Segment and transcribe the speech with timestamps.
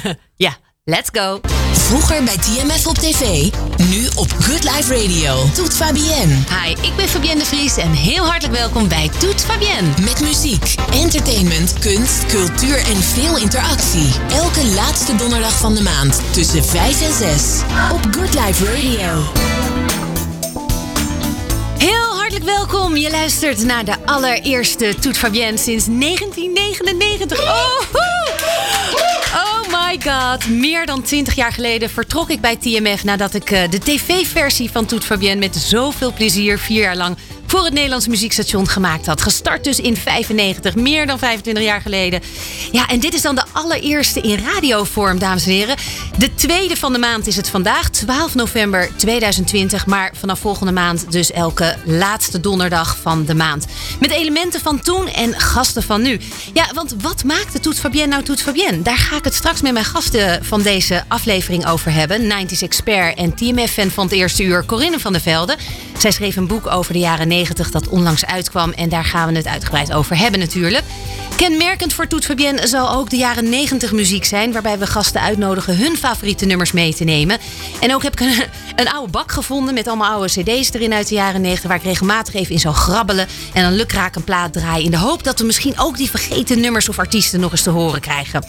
[0.46, 1.40] ja, let's go.
[1.72, 3.52] Vroeger bij TMF op tv,
[3.90, 5.44] nu op Good Life Radio.
[5.54, 6.34] Toet Fabienne.
[6.34, 9.88] Hi, ik ben Fabienne de Vries en heel hartelijk welkom bij Toet Fabienne.
[10.00, 14.10] Met muziek, entertainment, kunst, cultuur en veel interactie.
[14.30, 17.60] Elke laatste donderdag van de maand tussen 5 en 6
[17.92, 19.22] op Good Life Radio.
[21.78, 22.96] Heel hartelijk welkom.
[22.96, 27.40] Je luistert naar de allereerste Toet Fabienne sinds 1999.
[27.40, 28.00] Oh,
[30.04, 30.48] god.
[30.48, 34.86] Meer dan 20 jaar geleden vertrok ik bij TMF nadat ik eh, de tv-versie van
[34.86, 37.16] Toet Fabienne met zoveel plezier vier jaar lang
[37.52, 39.20] voor het Nederlands muziekstation gemaakt had.
[39.20, 42.20] Gestart dus in 95, meer dan 25 jaar geleden.
[42.70, 45.76] Ja, en dit is dan de allereerste in radiovorm, dames en heren.
[46.18, 49.86] De tweede van de maand is het vandaag, 12 november 2020.
[49.86, 53.66] Maar vanaf volgende maand dus elke laatste donderdag van de maand.
[54.00, 56.20] Met elementen van toen en gasten van nu.
[56.52, 58.82] Ja, want wat maakte Toet Fabienne nou Toet Fabienne?
[58.82, 62.32] Daar ga ik het straks met mijn gasten van deze aflevering over hebben.
[62.32, 65.56] 90s expert en TMF-fan van het eerste uur, Corinne van der Velde.
[66.02, 68.70] Zij schreef een boek over de jaren 90 dat onlangs uitkwam.
[68.70, 70.84] En daar gaan we het uitgebreid over hebben natuurlijk.
[71.48, 74.52] Kenmerkend voor Toet Fabienne zal ook de jaren 90 muziek zijn...
[74.52, 77.38] waarbij we gasten uitnodigen hun favoriete nummers mee te nemen.
[77.80, 78.44] En ook heb ik een,
[78.76, 81.68] een oude bak gevonden met allemaal oude cd's erin uit de jaren 90...
[81.68, 84.84] waar ik regelmatig even in zou grabbelen en een lukraak een plaat draaien...
[84.84, 87.70] in de hoop dat we misschien ook die vergeten nummers of artiesten nog eens te
[87.70, 88.44] horen krijgen.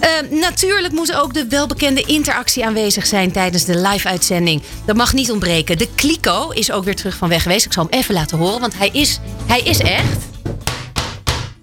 [0.00, 4.62] Uh, natuurlijk moet ook de welbekende interactie aanwezig zijn tijdens de live-uitzending.
[4.86, 5.78] Dat mag niet ontbreken.
[5.78, 7.66] De Kliko is ook weer terug van weg geweest.
[7.66, 10.34] Ik zal hem even laten horen, want hij is, hij is echt...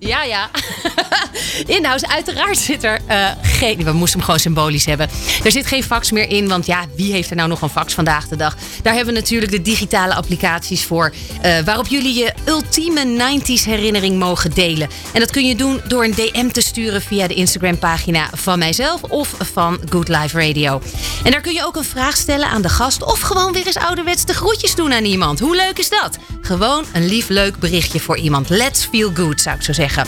[0.03, 0.49] Ja, ja.
[1.65, 3.83] Inhoud, uiteraard zit er uh, geen...
[3.83, 5.09] We moesten hem gewoon symbolisch hebben.
[5.43, 7.93] Er zit geen fax meer in, want ja, wie heeft er nou nog een fax
[7.93, 8.55] vandaag de dag?
[8.81, 11.13] Daar hebben we natuurlijk de digitale applicaties voor...
[11.45, 14.89] Uh, waarop jullie je ultieme 90s herinnering mogen delen.
[15.13, 18.59] En dat kun je doen door een DM te sturen via de Instagram pagina van
[18.59, 19.03] mijzelf...
[19.03, 20.81] of van Good Life Radio.
[21.23, 23.03] En daar kun je ook een vraag stellen aan de gast...
[23.03, 25.39] of gewoon weer eens ouderwets de groetjes doen aan iemand.
[25.39, 26.17] Hoe leuk is dat?
[26.41, 28.49] Gewoon een lief leuk berichtje voor iemand.
[28.49, 30.05] Let's feel good, zou ik zo zeggen.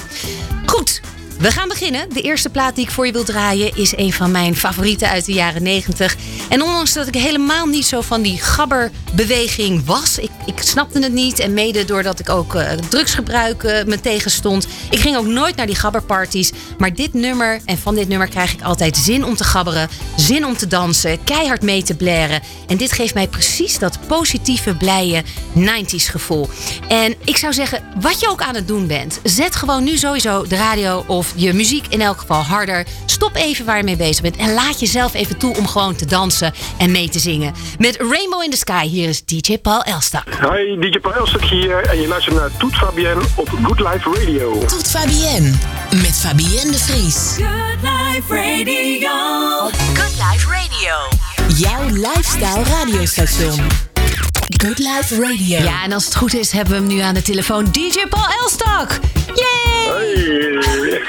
[0.66, 1.02] Goed,
[1.40, 2.10] we gaan beginnen.
[2.10, 5.26] De eerste plaat die ik voor je wil draaien is een van mijn favorieten uit
[5.26, 6.16] de jaren 90.
[6.50, 11.14] En ondanks dat ik helemaal niet zo van die gabberbeweging was, ik, ik snapte het
[11.14, 11.40] niet.
[11.40, 14.68] En mede doordat ik ook uh, drugsgebruik uh, me tegenstond.
[14.90, 16.52] Ik ging ook nooit naar die gabberparties.
[16.78, 20.46] Maar dit nummer, en van dit nummer krijg ik altijd zin om te gabberen, zin
[20.46, 22.42] om te dansen, keihard mee te blaren.
[22.68, 25.24] En dit geeft mij precies dat positieve, blije
[25.56, 26.50] 90s gevoel.
[26.88, 30.48] En ik zou zeggen, wat je ook aan het doen bent, zet gewoon nu sowieso
[30.48, 32.86] de radio of je muziek in elk geval harder.
[33.06, 36.06] Stop even waar je mee bezig bent en laat jezelf even toe om gewoon te
[36.06, 37.54] dansen en mee te zingen.
[37.78, 40.24] Met Rainbow in the Sky, hier is DJ Paul Elstak.
[40.30, 44.66] Hi, DJ Paul Elstak hier en je luistert naar Toet Fabienne op Good Life Radio.
[44.66, 45.52] Toet Fabienne
[45.90, 47.36] met Fabienne de Vries.
[47.36, 49.70] Good Life Radio.
[49.94, 51.18] Good Life Radio.
[51.48, 53.95] Jouw lifestyle radiostation.
[54.50, 55.58] Good Life Radio.
[55.64, 57.66] Ja, en als het goed is, hebben we hem nu aan de telefoon.
[57.72, 59.00] DJ Paul Elstak.
[59.34, 59.96] Yay!
[59.96, 61.02] Hey.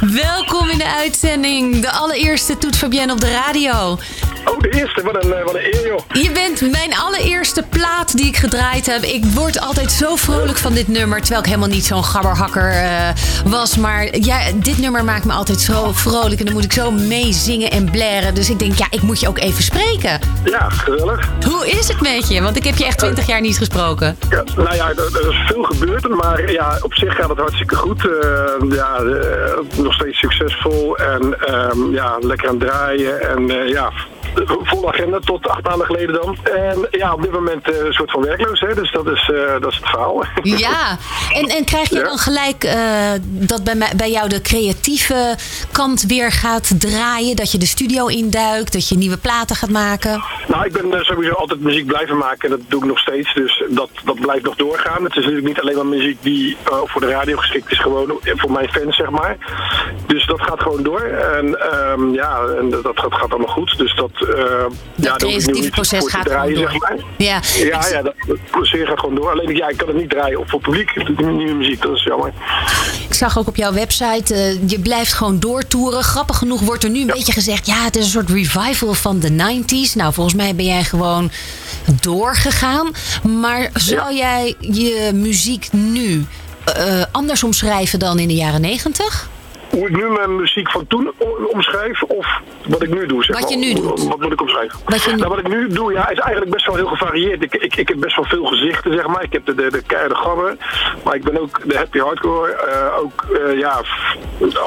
[0.24, 1.80] Welkom in de uitzending.
[1.80, 3.98] De allereerste Toet Fabienne op de radio.
[4.44, 5.02] Oh, de eerste.
[5.02, 6.00] Wat een, wat een eer, joh.
[6.12, 9.02] Je bent mijn allereerste plaat die ik gedraaid heb.
[9.02, 11.20] Ik word altijd zo vrolijk van dit nummer.
[11.20, 13.08] Terwijl ik helemaal niet zo'n gabberhakker uh,
[13.44, 13.76] was.
[13.76, 16.38] Maar ja, dit nummer maakt me altijd zo vrolijk.
[16.38, 18.34] En dan moet ik zo meezingen en blaren.
[18.34, 20.20] Dus ik denk, ja, ik moet je ook even spreken.
[20.44, 21.28] Ja, geweldig.
[21.44, 22.42] Hoe is het?
[22.42, 24.16] Want ik heb je echt twintig jaar niet gesproken.
[24.30, 26.08] Ja, nou ja, er, is veel gebeurd.
[26.08, 28.04] Maar ja, op zich gaat het hartstikke goed.
[28.04, 30.96] Uh, ja, uh, nog steeds succesvol.
[30.96, 33.20] En um, ja, lekker aan het draaien.
[33.30, 33.92] En ja,
[34.62, 36.36] volle agenda tot acht maanden geleden dan.
[36.42, 38.74] En ja, op dit moment uh, een soort van werkloos, hè?
[38.74, 40.24] dus dat is, uh, dat is het verhaal.
[40.42, 40.98] Ja,
[41.32, 42.04] en, en krijg je ja.
[42.04, 42.72] dan gelijk uh,
[43.22, 45.36] dat bij, bij jou de creatieve
[45.72, 47.36] kant weer gaat draaien?
[47.36, 50.22] Dat je de studio induikt, dat je nieuwe platen gaat maken?
[50.48, 53.34] Nou, ik ben sowieso altijd muziek blijven maken en dat doe ik nog steeds.
[53.34, 55.04] Dus dat, dat blijft nog doorgaan.
[55.04, 58.52] Het is natuurlijk niet alleen maar muziek die voor de radio geschikt is, gewoon voor
[58.52, 59.36] mijn fans, zeg maar.
[60.06, 61.00] Dus dat gaat gewoon door.
[61.00, 61.46] En
[61.90, 63.78] um, ja, en dat, dat gaat allemaal goed.
[63.78, 66.70] Dus dat, dat ja, creatieve proces gaat draaien, gewoon door.
[66.70, 66.98] Zeg maar.
[67.16, 69.30] Ja, ja, ja dat, dat proces gaat gewoon door.
[69.30, 71.18] Alleen ja, ik kan het niet draaien op voor publiek.
[71.18, 72.32] Nieuwe muziek, dat is jammer.
[73.08, 76.02] Ik zag ook op jouw website, uh, je blijft gewoon doortoeren.
[76.02, 77.12] Grappig genoeg wordt er nu een ja.
[77.12, 77.66] beetje gezegd...
[77.66, 79.94] ja, het is een soort revival van de 90s.
[79.94, 81.30] Nou, volgens mij ben jij gewoon
[82.00, 82.90] doorgegaan.
[83.22, 84.16] Maar zou ja.
[84.16, 86.26] jij je muziek nu
[86.68, 89.30] uh, anders omschrijven dan in de jaren 90?
[89.72, 91.12] Hoe ik nu mijn muziek van toen
[91.52, 92.26] omschrijf of
[92.66, 93.24] wat ik nu doe.
[93.24, 93.66] Zeg Wat je maar.
[93.66, 94.04] nu doet.
[94.08, 94.78] Wat moet ik omschrijven?
[94.84, 97.42] Wat je nu- Nou, wat ik nu doe, ja, is eigenlijk best wel heel gevarieerd.
[97.42, 99.22] Ik, ik, ik heb best wel veel gezichten, zeg maar.
[99.22, 100.56] Ik heb de, de, de keiharde gabber,
[101.04, 102.52] maar ik ben ook de happy hardcore.
[102.52, 103.82] eh, ook, eh, ja,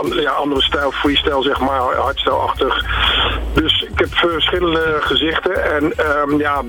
[0.02, 2.86] an- ja, andere stijl, freestyle, zeg maar, hardstyle-achtig.
[3.54, 5.63] Dus ik heb verschillende gezichten.
[5.75, 6.62] En ehm, ja,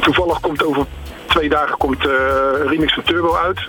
[0.00, 0.84] toevallig komt over
[1.26, 2.12] twee dagen komt eh,
[2.66, 3.60] remix van Turbo uit.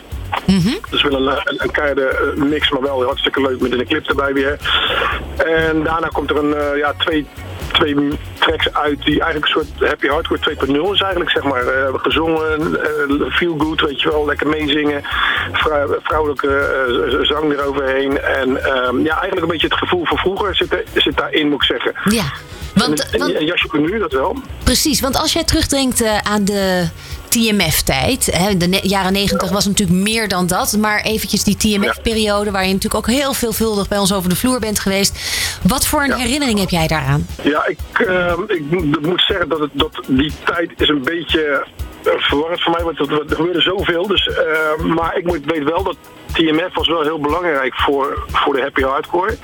[0.90, 4.08] Dus wel een, een, een keiharde eh, mix, maar wel hartstikke leuk met een clip
[4.08, 4.58] erbij weer.
[5.38, 7.26] En daarna komt er een, eh, ja, twee,
[7.72, 7.96] twee
[8.40, 11.68] tracks uit die eigenlijk een soort happy hardcore 2.0 is eigenlijk, zeg maar.
[11.68, 15.02] Eh, gezongen, eh, feel good, weet je wel, lekker meezingen.
[15.52, 18.20] Vrou- vrouwelijke eh, zang eroverheen.
[18.22, 21.62] En ehm, ja, eigenlijk een beetje het gevoel van vroeger zit, er, zit daarin, moet
[21.62, 21.94] ik zeggen.
[22.04, 22.24] Ja.
[22.76, 24.36] Want, en, want, en jasje van nu, dat wel.
[24.64, 26.88] precies, want als jij terugdenkt eh, aan de
[27.32, 28.26] TMF-tijd.
[28.58, 30.78] De jaren negentig was natuurlijk meer dan dat.
[30.80, 34.60] Maar eventjes die TMF-periode, waar je natuurlijk ook heel veelvuldig bij ons over de vloer
[34.60, 35.20] bent geweest.
[35.62, 36.16] Wat voor een Ja.
[36.16, 37.26] herinnering heb jij daaraan?
[37.44, 38.62] Ja, ik, ehm, ik
[39.02, 41.66] moet- zeggen dat, het, dat die tijd is een beetje
[42.04, 44.08] eh, verwarrend voor mij, want er, gebeurde zoveel.
[44.08, 45.96] Dus, eh, maar ik moet, weet wel dat
[46.34, 49.38] TMF was wel heel belangrijk voor, voor de happy hardcore.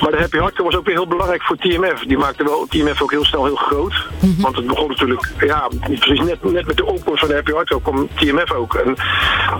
[0.00, 2.00] Maar de happy hardcore was ook weer heel belangrijk voor TMF.
[2.06, 3.94] Die maakte wel TMF ook heel snel heel groot.
[4.38, 6.84] Want het begon natuurlijk, ja, precies net, net met de
[7.18, 8.74] van de happy hardcore kwam TMF ook.
[8.74, 8.96] En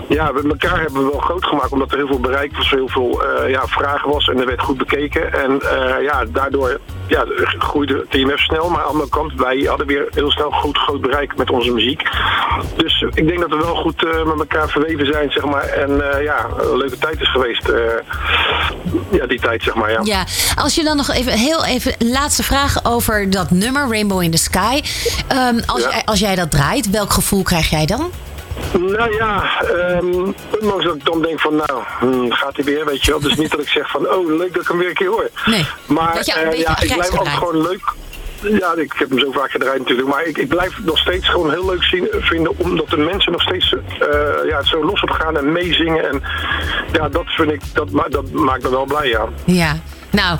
[0.07, 2.87] ja, we elkaar hebben we wel groot gemaakt, omdat er heel veel bereik was, heel
[2.87, 5.33] veel eh, ja, vragen was en er werd goed bekeken.
[5.33, 7.25] En eh, ja, daardoor ja,
[7.57, 8.69] groeide TMF snel.
[8.69, 11.71] Maar aan de andere kant, wij hadden weer heel snel goed groot bereik met onze
[11.71, 12.01] muziek.
[12.75, 15.63] Dus ik denk dat we wel goed eh, met elkaar verweven zijn, zeg maar.
[15.63, 17.71] En ja, een leuke tijd is geweest.
[19.11, 19.99] ja, die tijd, zeg maar, ja.
[20.03, 20.25] Ja,
[20.55, 24.37] als je dan nog even heel even laatste vraag over dat nummer Rainbow in the
[24.37, 24.81] Sky.
[25.27, 25.89] Ehm, als, Ja.
[25.89, 28.11] jij, als jij dat draait, welk gevoel krijg jij dan?
[28.79, 29.43] Nou ja,
[30.61, 33.19] ondanks dat ik dan denk van, nou, hmm, gaat hij weer, weet je wel.
[33.19, 35.29] Dus niet dat ik zeg van, oh, leuk dat ik hem weer een keer hoor.
[35.45, 35.65] Nee.
[35.85, 36.23] Maar eh,
[36.59, 37.37] ja, ik blijf gedraaid.
[37.37, 37.93] gewoon leuk.
[38.59, 40.07] Ja, ik heb hem zo vaak gedraaid natuurlijk.
[40.07, 43.41] Maar ik, ik blijf nog steeds gewoon heel leuk zien, vinden, omdat de mensen nog
[43.41, 46.09] steeds eh, ja, zo los op gaan en meezingen.
[46.09, 46.21] En
[46.91, 49.25] ja, dat vind ik, dat, ma- dat maakt me wel blij, ja.
[49.45, 49.75] Ja.
[50.15, 50.37] Nou,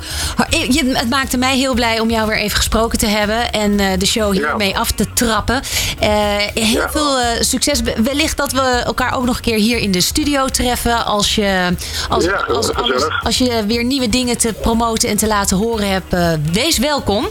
[0.98, 3.52] het maakte mij heel blij om jou weer even gesproken te hebben.
[3.52, 5.62] En eh, de show hiermee af te trappen.
[6.00, 6.10] Eh,
[6.54, 6.90] heel Ja.
[6.90, 7.82] veel eh, succes.
[8.04, 11.06] Wellicht dat we elkaar ook nog een keer hier in de studio treffen.
[11.06, 11.76] Als je,
[12.10, 12.72] als, Ja, als,
[13.24, 16.16] als, je weer nieuwe dingen te promoten en te laten horen hebt.
[16.52, 17.28] wees welkom.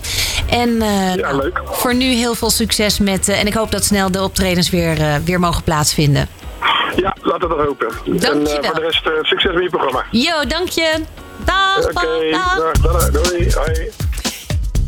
[0.50, 1.60] En Ja, nou, leuk.
[1.64, 3.28] voor nu heel veel succes met.
[3.28, 6.28] en ik hoop dat snel de optredens weer, weer mogen plaatsvinden.
[6.96, 7.86] Ja, laten we dat hopen.
[8.06, 8.58] En Dankjewel.
[8.62, 10.04] eh, voor de rest, succes met je programma.
[10.10, 11.00] Yo, dank je.
[11.44, 13.90] Dag, Oké, dag, dag, doei, hoi.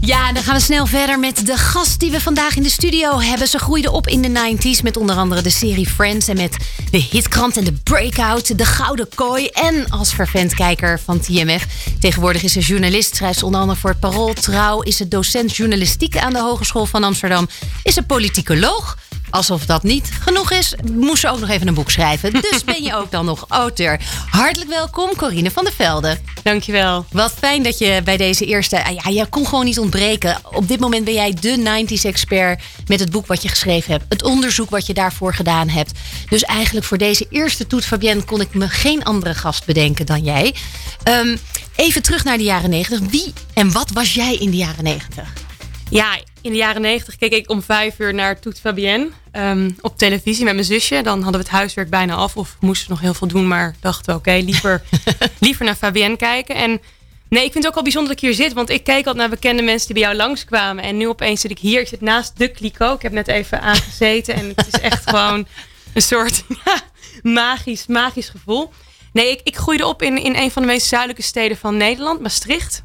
[0.01, 3.21] Ja, dan gaan we snel verder met de gast die we vandaag in de studio
[3.21, 3.49] hebben.
[3.49, 6.57] Ze groeide op in de 90s met onder andere de serie Friends en met
[6.91, 11.67] de hitkrant en de Breakout, de Gouden Kooi en als vervent kijker van TMF.
[12.01, 15.57] Tegenwoordig is ze journalist, schrijft ze onder andere voor het Parool Trouw, is ze docent
[15.57, 17.49] journalistiek aan de Hogeschool van Amsterdam,
[17.83, 18.97] is ze politicoloog.
[19.31, 22.33] Alsof dat niet genoeg is, moest ze ook nog even een boek schrijven.
[22.51, 24.01] Dus ben je ook dan nog auteur.
[24.31, 26.19] Hartelijk welkom, Corine van der Velde.
[26.43, 27.07] Dankjewel.
[27.11, 28.85] Wat fijn dat je bij deze eerste.
[28.85, 30.39] ah Ja, je kon gewoon niet ontbreken.
[30.53, 34.05] Op dit moment ben jij de 90s-expert met het boek wat je geschreven hebt.
[34.09, 35.93] Het onderzoek wat je daarvoor gedaan hebt.
[36.29, 40.25] Dus eigenlijk voor deze eerste Toet Fabienne kon ik me geen andere gast bedenken dan
[40.25, 40.55] jij.
[41.03, 41.37] Ehm,
[41.77, 43.01] even terug naar de jaren 90.
[43.11, 45.46] Wie en wat was jij in de jaren 90?
[45.91, 49.99] Ja, in de jaren negentig keek ik om vijf uur naar Toet Fabienne ehm, op
[49.99, 51.03] televisie met mijn zusje.
[51.03, 53.49] Dan hadden we het huiswerk bijna af of moesten we nog heel veel doen.
[53.49, 54.83] Maar dachten we, oké, liever,
[55.41, 56.55] liever naar Fabienne kijken.
[56.55, 56.81] En
[57.29, 58.53] nee, ik vind het ook wel bijzonder dat ik hier zit.
[58.53, 60.85] Want ik keek altijd naar bekende mensen die bij jou langskwamen.
[60.85, 61.81] En nu opeens zit ik hier.
[61.81, 62.95] Ik zit naast de Clico.
[62.95, 64.35] Ik heb net even aangezeten.
[64.35, 65.47] En het is echt gewoon
[65.95, 66.83] een soort ja,
[67.43, 68.73] magisch, magisch gevoel.
[69.13, 72.21] Nee, ik, ik groeide op in, in een van de meest zuidelijke steden van Nederland,
[72.21, 72.83] Maastricht.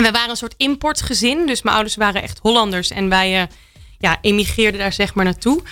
[0.00, 1.46] En wij waren een soort importgezin.
[1.46, 2.90] Dus mijn ouders waren echt Hollanders.
[2.90, 3.46] En wij eh,
[3.98, 5.62] ja, emigreerden daar zeg maar naartoe.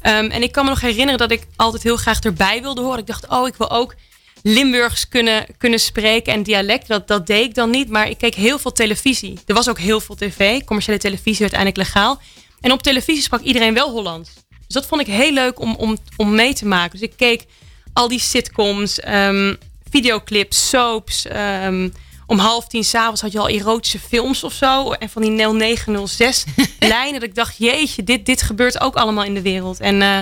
[0.00, 2.98] Ehm, en ik kan me nog herinneren dat ik altijd heel graag erbij wilde horen.
[2.98, 3.94] Ik dacht, oh, ik wil ook
[4.42, 6.88] Limburgs kunnen, kunnen spreken en dialect.
[6.88, 7.88] Dat, dat deed ik dan niet.
[7.88, 9.38] Maar ik keek heel veel televisie.
[9.46, 10.64] Er was ook heel veel tv.
[10.64, 12.20] Commerciële televisie werd eindelijk legaal.
[12.60, 14.30] En op televisie sprak iedereen wel Hollands.
[14.48, 16.98] Dus dat vond ik heel leuk om, om, om mee te maken.
[16.98, 17.44] Dus ik keek
[17.92, 19.54] al die sitcoms, ehm,
[19.90, 21.26] videoclips, soaps.
[21.26, 21.88] ehm,
[22.26, 24.92] om half tien s'avonds had je al erotische films of zo.
[24.92, 26.44] En van die 0906
[26.78, 27.20] lijnen.
[27.20, 29.80] Dat ik dacht, jeetje, dit, dit gebeurt ook allemaal in de wereld.
[29.80, 30.18] En eh,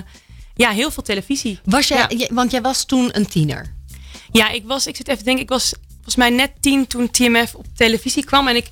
[0.55, 1.59] ja, heel veel televisie.
[1.65, 2.27] Was jij, Ja.
[2.31, 3.75] Want jij was toen een tiener.
[4.33, 7.11] Ja, ik was, ik zit even te denken, ik was volgens mij net tien toen
[7.11, 8.49] TMF op televisie kwam.
[8.49, 8.67] En ik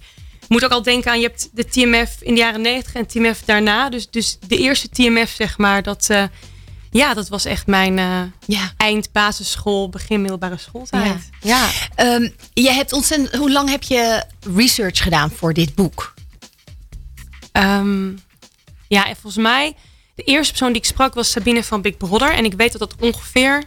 [0.49, 3.43] moet ook al denken aan, je hebt de TMF in de jaren 90 en TMF
[3.45, 3.89] daarna.
[3.89, 6.25] Dus, dus de eerste TMF, zeg maar, dat, eh,
[6.93, 8.73] Ja, dat was echt mijn eh Ja.
[8.77, 11.29] eind basisschool, begin middelbare schooltijd.
[11.41, 11.69] Ja.
[11.95, 14.25] Ehm, je hebt ontzettend, hoe lang heb je
[14.57, 16.15] research gedaan voor dit boek?
[17.53, 18.09] Ehm,
[18.89, 19.75] ja, en volgens mij,
[20.15, 22.35] de eerste persoon die ik sprak was Sabine van Big Brother.
[22.35, 23.59] En ik weet dat dat ongeveer,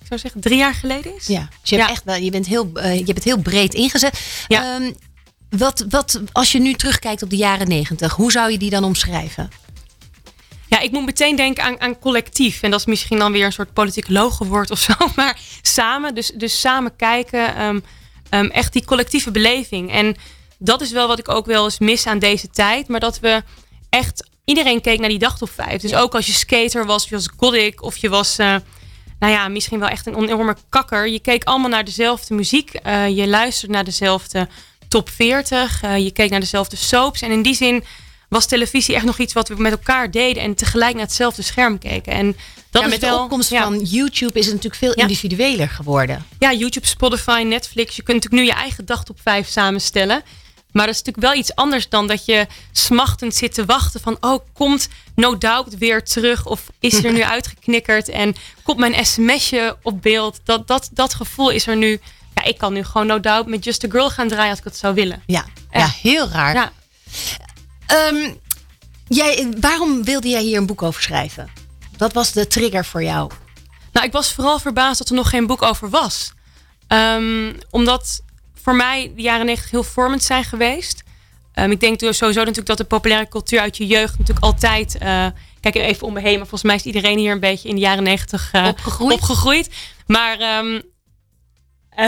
[0.00, 1.26] ik zou zeggen, drie jaar geleden is.
[1.26, 1.48] Ja.
[1.60, 1.94] Dus je, hebt Ja.
[1.94, 4.20] echt wel, je, bent heel, eh, je hebt het heel breed ingezet.
[4.48, 4.74] Ja.
[4.74, 4.92] Ehm,
[5.50, 8.84] wat, wat, als je nu terugkijkt op de jaren negentig, hoe zou je die dan
[8.84, 9.50] omschrijven?
[10.68, 12.62] Ja, ik moet meteen denken aan, aan collectief.
[12.62, 14.92] En dat is misschien dan weer een soort politiek logowoord of zo.
[15.16, 17.54] Maar samen, dus, dus samen kijken.
[17.56, 17.80] ehm,
[18.30, 19.92] ehm, echt die collectieve beleving.
[19.92, 20.16] En
[20.58, 22.88] dat is wel wat ik ook wel eens mis aan deze tijd.
[22.88, 23.42] Maar dat we
[23.90, 24.28] echt...
[24.44, 25.80] Iedereen keek naar die dag top 5.
[25.80, 27.82] Dus ook als je skater was, of je was gothic...
[27.82, 28.38] of je was...
[28.38, 28.54] eh,
[29.18, 31.08] nou ja, misschien wel echt een enorme kakker.
[31.08, 32.74] Je keek allemaal naar dezelfde muziek.
[32.74, 34.48] eh, je luisterde naar dezelfde
[34.88, 35.82] top 40.
[35.82, 37.22] eh, je keek naar dezelfde soaps.
[37.22, 37.84] En in die zin
[38.28, 40.42] was televisie echt nog iets wat we met elkaar deden.
[40.42, 42.12] En tegelijk naar hetzelfde scherm keken.
[42.12, 42.36] En
[42.70, 45.02] dat ja, met wel, de opkomst ja, van YouTube is het natuurlijk veel Ja.
[45.02, 46.26] individueler geworden.
[46.38, 47.96] ja, YouTube, Spotify, Netflix.
[47.96, 50.22] Je kunt natuurlijk nu je eigen dag top 5 samenstellen.
[50.72, 54.16] Maar dat is natuurlijk wel iets anders dan dat je smachtend zit te wachten van...
[54.20, 58.08] oh, komt No Doubt weer terug of is er nu uitgeknikkerd...
[58.08, 60.40] en komt mijn sms'je op beeld.
[60.44, 62.00] Dat, dat, dat gevoel is er nu...
[62.34, 64.64] Ja, ik kan nu gewoon No Doubt met Just a Girl gaan draaien als ik
[64.64, 65.22] het zou willen.
[65.26, 66.54] Ja, ja heel raar.
[66.54, 66.72] Ja.
[67.86, 68.30] Ehm,
[69.08, 71.50] jij, waarom wilde jij hier een boek over schrijven?
[71.98, 73.30] Wat was de trigger voor jou?
[73.92, 76.32] Nou, ik was vooral verbaasd dat er nog geen boek over was.
[76.86, 78.20] Ehm, omdat
[78.62, 81.02] voor mij de jaren 90 heel vormend zijn geweest.
[81.52, 84.98] Ehm, ik denk door sowieso natuurlijk dat de populaire cultuur uit je jeugd natuurlijk altijd...
[84.98, 85.26] eh,
[85.60, 87.80] kijk even om me heen, maar volgens mij is iedereen hier een beetje in de
[87.80, 89.12] jaren 90 eh, Opgegroeid?
[89.12, 89.70] opgegroeid.
[90.06, 90.80] Maar ehm,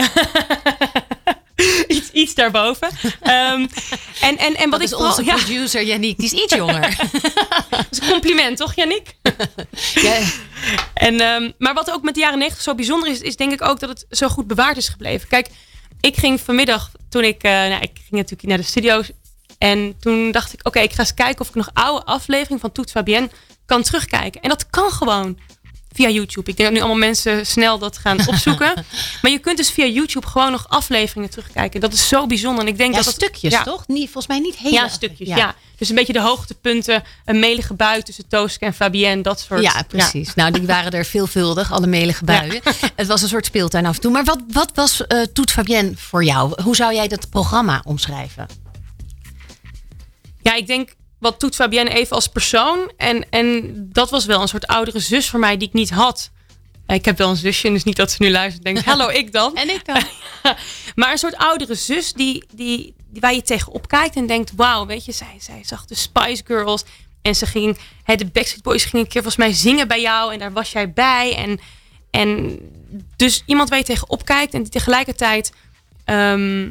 [2.19, 2.89] iets, daarboven.
[3.21, 3.67] Ehm,
[4.21, 6.97] en, en, en wat ik is onze ja, producer Yannick, die is iets jonger.
[7.69, 9.15] dat is een compliment, toch, Yannick?
[9.93, 10.19] ja,
[10.93, 13.61] En, ehm, maar wat ook met de jaren 90 zo bijzonder is, is denk ik
[13.61, 15.27] ook dat het zo goed bewaard is gebleven.
[15.27, 15.47] Kijk,
[16.01, 19.11] ik ging vanmiddag, toen ik, eh, nou, ik ging natuurlijk naar de studio's.
[19.57, 22.71] En toen dacht ik, oké, ik ga eens kijken of ik nog oude aflevering van
[22.71, 23.29] Toet Fabienne
[23.65, 24.41] kan terugkijken.
[24.41, 25.37] En dat kan gewoon
[25.93, 26.49] via YouTube.
[26.49, 28.73] Ik denk dat nu allemaal mensen snel dat gaan opzoeken.
[29.21, 31.79] maar je kunt dus via YouTube gewoon nog afleveringen terugkijken.
[31.79, 32.63] Dat is zo bijzonder.
[32.63, 33.63] En ik denk ja, dat het- stukjes ja.
[33.63, 33.87] toch?
[33.87, 34.75] Niet, volgens mij niet hele.
[34.75, 35.27] Ja, stukjes.
[35.27, 35.55] Ja.
[35.77, 37.03] Dus een beetje de hoogtepunten.
[37.25, 39.23] Een melige bui tussen Tooske en Fabienne.
[39.23, 39.61] Dat soort.
[39.61, 40.35] Ja, precies.
[40.35, 42.61] Nou, die waren er veelvuldig, alle melige buien.
[42.95, 44.11] Het was een soort speeltuin af en toe.
[44.11, 46.61] Maar wat, wat was eh Toet Fabienne voor jou?
[46.63, 48.47] Hoe zou jij dat programma omschrijven?
[50.41, 52.91] Ja, ik denk wat doet Fabienne even als persoon.
[52.97, 56.31] En, en dat was wel een soort oudere zus voor mij die ik niet had.
[56.87, 59.31] Ik heb wel een zusje, dus niet dat ze nu luistert en denkt, hallo, ik
[59.31, 59.55] dan.
[59.55, 60.03] En ik dan?
[60.95, 64.85] Maar een soort oudere zus die, die, die waar je tegenop kijkt en denkt, wauw,
[64.85, 66.83] weet je, zij, zij zag de Spice Girls.
[67.21, 70.33] En ze ging, hè, de Backstreet Boys ging een keer volgens mij zingen bij jou
[70.33, 71.35] en daar was jij bij.
[71.35, 71.59] En,
[72.11, 72.59] en
[73.15, 75.53] dus iemand waar je tegenop kijkt en die tegelijkertijd
[76.05, 76.69] ehm,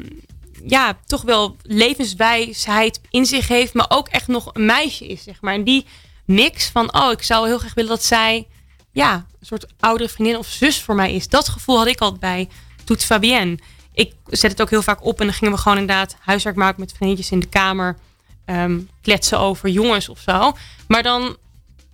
[0.65, 5.41] ja, toch wel levenswijsheid in zich heeft, maar ook echt nog een meisje is, zeg
[5.41, 5.53] maar.
[5.53, 5.85] En die
[6.25, 8.47] mix van, oh, ik zou heel graag willen dat zij,
[8.91, 11.27] ja, een soort oudere vriendin of zus voor mij is.
[11.27, 12.49] Dat gevoel had ik altijd bij
[12.83, 13.57] Toet Fabienne.
[13.93, 16.79] Ik zet het ook heel vaak op en dan gingen we gewoon inderdaad huiswerk maken
[16.79, 17.97] met vriendjes in de kamer,
[18.45, 20.53] ehm, kletsen over jongens of zo.
[20.87, 21.37] Maar dan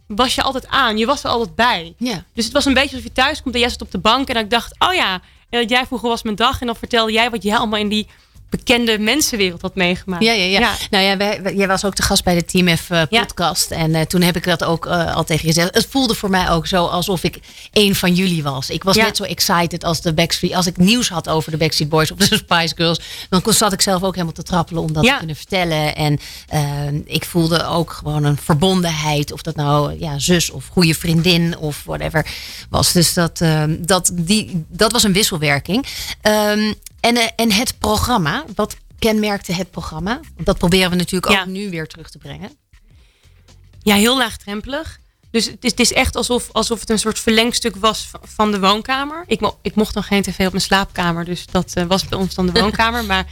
[0.07, 1.93] was je altijd aan, je was er altijd bij.
[1.97, 2.23] Ja.
[2.33, 4.27] Dus het was een beetje alsof je thuis komt en jij zit op de bank
[4.27, 7.11] en ik dacht, oh ja, en dat jij vroeger was mijn dag en dan vertelde
[7.11, 8.07] jij wat jij allemaal in die
[8.57, 10.23] bekende mensenwereld had meegemaakt.
[10.23, 10.59] Ja, ja, ja.
[10.59, 10.73] Ja.
[10.89, 13.19] Nou ja, wij, wij- jij was ook de gast bij de Team F eh, Ja.
[13.19, 13.71] podcast.
[13.71, 15.73] En eh, toen heb ik dat ook eh, al tegen je gezegd.
[15.75, 17.39] Het voelde voor mij ook zo alsof ik
[17.71, 18.69] een van jullie was.
[18.69, 19.03] Ik was Ja.
[19.05, 20.53] net zo excited als de Backstreet.
[20.53, 22.99] Als ik nieuws had over de Backstreet Boys of de Spice Girls.
[23.29, 25.95] Dan zat ik zelf ook helemaal te trappelen om dat te kunnen vertellen.
[25.95, 26.19] En
[27.05, 29.31] ik voelde ook gewoon een verbondenheid.
[29.31, 32.25] Of dat nou ja, zus of goede vriendin of whatever
[32.69, 32.91] was.
[32.91, 33.41] Dus dat,
[33.79, 35.85] dat, die, dat was een wisselwerking.
[36.21, 36.73] Ehm,
[37.05, 40.19] en, eh, en het programma, wat kenmerkte het programma?
[40.37, 41.39] Dat proberen we natuurlijk Ja.
[41.41, 42.51] ook nu weer terug te brengen.
[43.81, 44.99] Ja, heel laagdrempelig.
[45.31, 48.59] Dus het is, het is echt alsof, alsof het een soort verlengstuk was van de
[48.59, 49.23] woonkamer.
[49.27, 52.19] Ik, mo- ik mocht nog geen tv op mijn slaapkamer, dus dat eh, was bij
[52.19, 53.03] ons dan de woonkamer.
[53.05, 53.25] Maar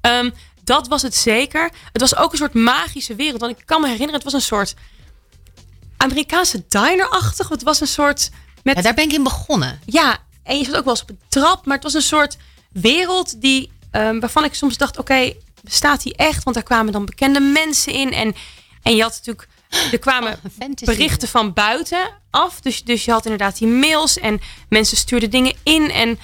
[0.00, 0.30] ehm,
[0.64, 1.70] dat was het zeker.
[1.92, 3.40] Het was ook een soort magische wereld.
[3.40, 4.74] Want ik kan me herinneren, het was een soort
[5.96, 7.48] Amerikaanse diner-achtig.
[7.48, 8.30] Het was een soort...
[8.62, 9.80] Met, Ja, daar ben ik in begonnen.
[9.84, 12.36] Ja, en je zat ook wel eens op een trap, maar het was een soort
[12.74, 16.44] wereld die, ehm, waarvan ik soms dacht, oké, bestaat die echt?
[16.44, 18.34] Want daar kwamen dan bekende mensen in en,
[18.82, 19.48] en je had natuurlijk,
[19.92, 24.40] er kwamen Oh, berichten van buiten af, dus, dus je had inderdaad die mails en
[24.68, 26.18] mensen stuurden dingen in en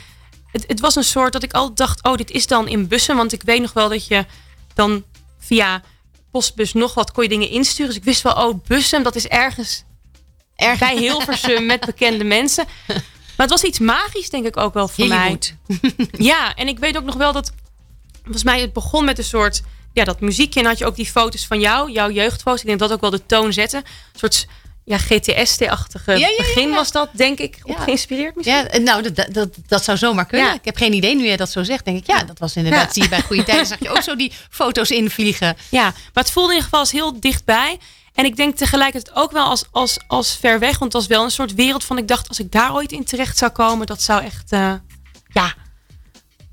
[0.52, 3.16] het, het was een soort dat ik al dacht, oh, dit is dan in bussen,
[3.16, 4.26] want ik weet nog wel dat je
[4.75, 5.04] dan
[5.38, 5.83] via
[6.30, 9.26] postbus nog wat kon je dingen insturen, dus ik wist wel, oh, bussen, dat is
[9.26, 9.85] ergens
[10.57, 10.78] Erg.
[10.78, 12.64] bij Hilversum met bekende mensen.
[13.40, 15.38] Maar het was iets magisch, denk ik ook wel voor mij.
[16.12, 17.52] Ja, en ik weet ook nog wel dat
[18.23, 21.06] volgens mij het begon met een soort ja, dat muziekje en had je ook die
[21.06, 22.61] foto's van jou, jouw jeugdfoto's.
[22.61, 23.76] Ik denk dat ook wel de toon zette.
[23.76, 24.47] Een soort
[24.85, 28.56] ja, GTST-achtige Ja, ja, ja, begin was dat, denk ik, op geïnspireerd misschien.
[28.56, 30.54] Ja, nou, dat, dat, dat, zou zomaar kunnen.
[30.54, 31.85] Ik heb geen idee nu jij dat zo zegt.
[31.85, 32.92] Denk ik, ja, dat was inderdaad.
[32.92, 35.56] Zie je bij goede tijden zag je ook zo die foto's invliegen.
[35.68, 37.78] Ja, maar het voelde in ieder geval als heel dichtbij.
[38.21, 40.79] En ik denk tegelijkertijd ook wel als, als, als ver weg.
[40.79, 41.99] Want het was wel een soort wereld van...
[41.99, 43.87] Ik dacht, als ik daar ooit in terecht zou komen...
[43.87, 44.53] Dat zou echt...
[44.53, 44.73] eh,
[45.33, 45.55] ja.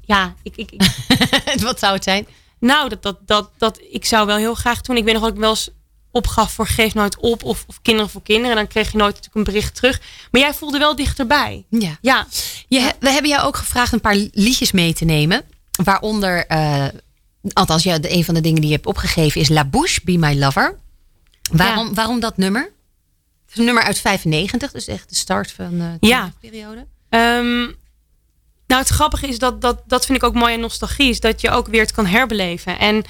[0.02, 2.28] Ja, ik, ik, ik- Wat zou het zijn?
[2.60, 3.80] nou, dat, dat, dat, dat...
[3.92, 4.98] Ik zou wel heel graag doen.
[4.98, 5.70] Ik weet nog dat ik wel eens
[6.12, 7.44] opgaf voor Geef Nooit Op.
[7.44, 8.50] Of, of Kinderen voor Kinderen.
[8.52, 10.02] En dan kreeg je nooit natuurlijk een bericht terug.
[10.32, 11.66] Maar jij voelde wel dichterbij.
[11.70, 11.98] Ja.
[12.02, 12.28] Ja,
[12.68, 15.42] Je, we hebben jou ook gevraagd een paar liedjes mee te nemen.
[15.84, 16.86] Waaronder, eh,
[17.54, 20.38] althans, ja, een van de dingen die je hebt opgegeven is La Bouche, Be My
[20.40, 20.80] Lover.
[21.51, 21.94] Waarom, Ja.
[21.94, 22.62] waarom dat nummer?
[22.62, 26.32] Het is een nummer uit 95, dus echt de start van eh, de Ja.
[26.39, 26.86] periode.
[27.10, 27.58] Ehm,
[28.68, 31.42] nou, het grappige is dat, dat, dat vind ik ook mooi aan nostalgie, is dat
[31.42, 32.80] je ook weer het kan herbeleven.
[32.80, 33.04] En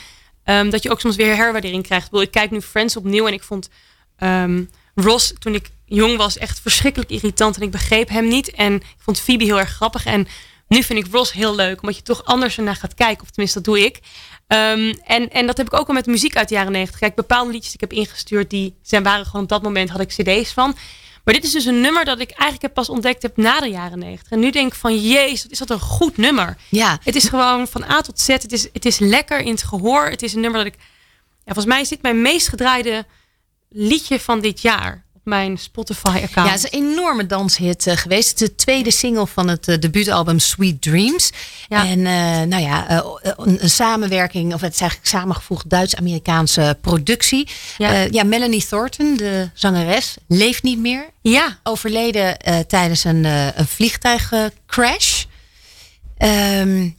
[0.43, 2.05] ehm, dat je ook soms weer herwaardering krijgt.
[2.05, 3.69] Ik, bedoel, ik kijk nu Friends opnieuw en ik vond
[4.17, 4.63] ehm,
[4.95, 8.51] Ross toen ik jong was echt verschrikkelijk irritant en ik begreep hem niet.
[8.51, 10.05] En ik vond Phoebe heel erg grappig.
[10.05, 10.27] En
[10.67, 13.23] nu vind ik Ross heel leuk, omdat je toch anders ernaar gaat kijken.
[13.23, 13.99] Of tenminste, dat doe ik.
[14.47, 16.99] Ehm, en, en dat heb ik ook al met muziek uit de jaren negentig.
[16.99, 19.99] Kijk, bepaalde liedjes die ik heb ingestuurd, die zijn, waren gewoon op dat moment, had
[19.99, 20.75] ik cd's van.
[21.23, 23.69] Maar dit is dus een nummer dat ik eigenlijk heb pas ontdekt heb na de
[23.69, 24.31] jaren negentig.
[24.31, 26.57] En nu denk ik van, jezus, is dat een goed nummer.
[26.69, 28.27] Ja, Het is gewoon van A tot Z.
[28.27, 30.05] Het is, het is lekker in het gehoor.
[30.05, 30.79] Het is een nummer dat ik...
[31.43, 33.05] Ja, volgens mij is dit mijn meest gedraaide
[33.69, 35.05] liedje van dit jaar.
[35.27, 36.33] Mijn Spotify-account.
[36.33, 38.29] Ja, het is een enorme danshit eh, geweest.
[38.29, 41.31] Het is de tweede single van het eh, debuutalbum Sweet Dreams.
[41.67, 41.85] Ja.
[41.85, 47.49] En eh, nou ja, een, een samenwerking, of het is eigenlijk samengevoegd Duits-Amerikaanse productie.
[47.77, 48.07] Ja.
[48.11, 48.23] Ja.
[48.23, 51.09] Melanie Thornton, de zangeres, leeft niet meer.
[51.21, 51.59] ja.
[51.63, 55.23] Overleden tijdens een, een vliegtuigcrash.
[56.17, 56.89] Ehm,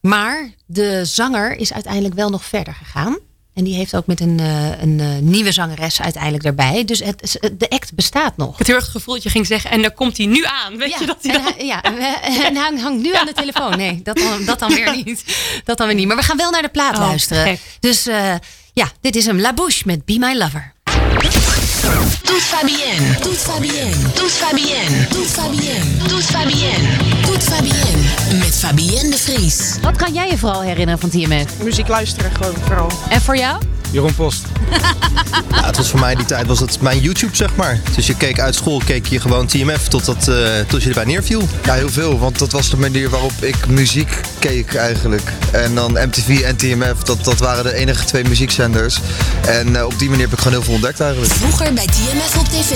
[0.00, 3.18] maar de zanger is uiteindelijk wel nog verder gegaan.
[3.58, 6.84] En die heeft ook met een, eh, een eh, nieuwe zangeres uiteindelijk erbij.
[6.84, 8.50] Dus het, de act bestaat nog.
[8.52, 9.70] Ik had heel erg het gevoel dat je ging zeggen...
[9.70, 10.76] en daar komt hij nu aan.
[10.76, 11.52] Weet je dat hij en, dan...
[11.54, 13.76] hij- ja, en hij hangt nu aan de telefoon.
[13.76, 15.24] Nee, dat dan, dat dan weer niet.
[15.64, 16.06] Dat dan weer niet.
[16.06, 17.46] Maar we gaan wel naar de plaat Oh, luisteren.
[17.46, 17.60] gek.
[17.80, 18.34] Dus eh,
[18.72, 19.40] ja, dit is hem.
[19.40, 20.72] La Bouche met Be My Lover.
[22.22, 23.18] Toet Fabienne.
[23.20, 24.12] Toet Fabienne.
[24.14, 25.06] Toet Fabienne.
[25.08, 26.08] Toet Fabienne.
[26.08, 26.88] Toet Fabienne.
[27.22, 28.38] Toet Fabienne.
[28.38, 29.76] Met Fabienne de Vries.
[29.82, 31.62] Wat kan jij je vooral herinneren van TMF?
[31.62, 32.90] muziek luisteren gewoon vooral.
[33.08, 33.77] En voor jou?
[33.90, 34.42] Jeroen Post.
[35.50, 37.80] Ja, het was voor mij die tijd was het mijn YouTube, zeg maar.
[37.94, 41.48] Dus je keek uit school, keek je gewoon TMF totdat, eh tot je erbij neerviel.
[41.64, 45.32] Ja, heel veel, want dat was de manier waarop ik muziek keek eigenlijk.
[45.52, 49.00] En dan MTV en TMF, dat, dat waren de enige twee muziekzenders.
[49.46, 51.32] En eh, op die manier heb ik gewoon heel veel ontdekt eigenlijk.
[51.32, 52.72] Vroeger bij TMF op tv.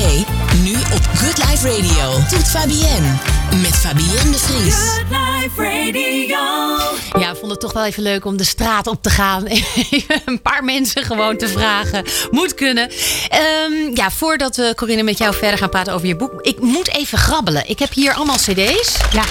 [0.63, 2.13] Nu op Good Life Radio.
[2.29, 3.17] Toet Fabienne.
[3.63, 4.75] Met Fabienne de Vries.
[4.75, 7.21] Good Life Radio.
[7.21, 9.45] Ja, ik vond het toch wel even leuk om de straat op te gaan.
[9.91, 12.05] Even een paar mensen gewoon te vragen.
[12.31, 12.91] Moet kunnen.
[13.29, 16.41] Ehm, ja, voordat we, Corinne, met jou verder gaan praten over je boek.
[16.41, 17.69] Ik moet even grabbelen.
[17.69, 18.97] Ik heb hier allemaal cd's.
[19.13, 19.25] Ja.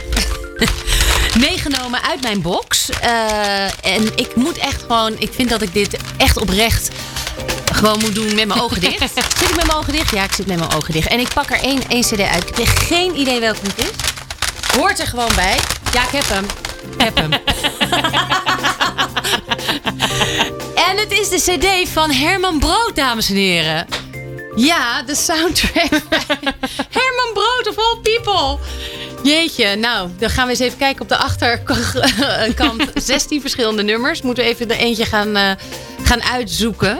[1.47, 2.89] Meegenomen uit mijn box.
[2.89, 3.63] Eh,
[3.95, 5.15] en ik moet echt gewoon...
[5.17, 6.89] Ik vind dat ik dit echt oprecht
[7.73, 8.99] gewoon moet doen met mijn ogen dicht.
[8.99, 10.11] Zit ik met mijn ogen dicht?
[10.11, 11.07] Ja, ik zit met mijn ogen dicht.
[11.07, 12.49] En ik pak er één, één cd uit.
[12.49, 13.91] Ik heb geen idee welke het is.
[14.77, 15.57] Hoort er gewoon bij.
[15.93, 16.45] Ja, ik heb hem.
[16.97, 17.31] Ik heb hem.
[20.91, 23.85] en het is de cd van Herman Brood, dames en heren.
[24.55, 25.89] Ja, de soundtrack.
[26.97, 28.57] Herman Brood of all people.
[29.23, 32.91] Jeetje, nou, dan gaan we eens even kijken op de achterkant.
[33.03, 34.21] 16 verschillende nummers.
[34.21, 35.51] Moeten we even er eentje gaan, eh,
[36.03, 36.99] gaan uitzoeken.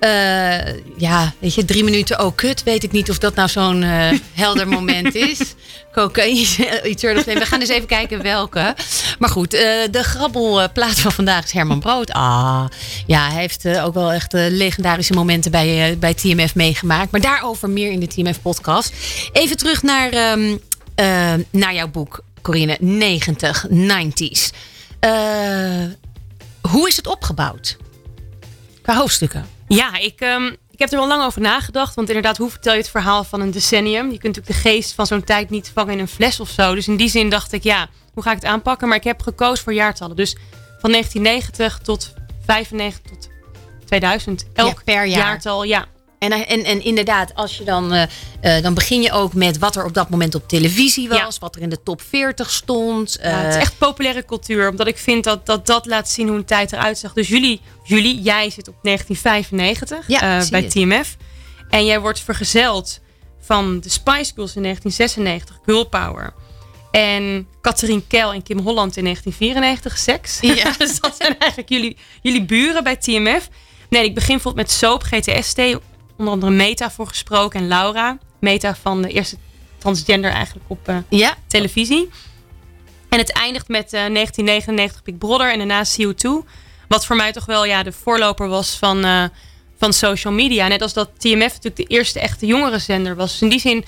[0.00, 2.62] Eh, ja, weet je, drie minuten, oh kut.
[2.62, 5.38] Weet ik niet of dat nou zo'n eh, helder moment is.
[5.96, 6.80] Cocaïne.
[7.24, 8.74] We gaan eens even kijken welke.
[9.18, 12.10] Maar goed, eh, de grabbelplaat van vandaag is Herman Brood.
[12.12, 12.64] Ah,
[13.06, 17.10] ja, hij heeft eh, ook wel echt eh, legendarische momenten bij, bij TMF meegemaakt.
[17.10, 18.92] Maar daarover meer in de TMF-podcast.
[19.32, 20.56] Even terug naar, ehm,
[20.94, 22.76] eh, naar jouw boek, Corinne.
[22.80, 24.50] 90, 90s.
[25.00, 25.10] Eh,
[26.60, 27.76] hoe is het opgebouwd?
[28.82, 29.46] Qua hoofdstukken.
[29.68, 31.94] Ja, ik, ehm, ik heb er wel lang over nagedacht.
[31.94, 34.10] Want inderdaad, hoe vertel je het verhaal van een decennium?
[34.10, 36.74] Je kunt natuurlijk de geest van zo'n tijd niet vangen in een fles of zo.
[36.74, 38.88] Dus in die zin dacht ik, ja, hoe ga ik het aanpakken?
[38.88, 40.16] Maar ik heb gekozen voor jaartallen.
[40.16, 40.36] Dus
[40.80, 42.12] van 1990 tot
[42.46, 43.28] 95 tot
[43.84, 44.46] 2000.
[44.52, 45.18] Elk per jaar.
[45.18, 45.86] jaartal, ja.
[46.18, 48.02] En, en, en inderdaad, als je dan, eh,
[48.56, 51.28] eh, dan begin je ook met wat er op dat moment op televisie was, Ja.
[51.40, 53.18] wat er in de top 40 stond.
[53.22, 54.70] Ja, het is Eh, echt populaire cultuur.
[54.70, 57.12] Omdat ik vind dat dat, dat laat zien hoe een tijd eruit zag.
[57.12, 60.70] Dus jullie, jullie jij zit op 1995 Ja, bij het.
[60.70, 61.16] TMF.
[61.70, 63.00] En jij wordt vergezeld
[63.40, 66.32] van de Spice Girls in 1996, Girl Power.
[66.90, 70.38] En Catherine Kell en Kim Holland in 1994, Sex.
[70.40, 70.72] Ja.
[70.78, 73.48] dus dat zijn eigenlijk jullie, jullie buren bij TMF.
[73.88, 75.60] Nee, ik begin bijvoorbeeld met Soap, GTST.
[76.16, 78.18] Onder andere Meta voor gesproken en Laura.
[78.40, 79.36] Meta van de eerste
[79.78, 82.08] transgender eigenlijk op eh, Ja, televisie.
[83.08, 86.48] En het eindigt met eh, 1999 Big Brother en daarna CO2.
[86.88, 89.24] Wat voor mij toch wel ja, de voorloper was van, eh,
[89.78, 90.68] van social media.
[90.68, 93.30] Net als dat TMF natuurlijk de eerste echte jongerenzender was.
[93.30, 93.84] Dus in die zin,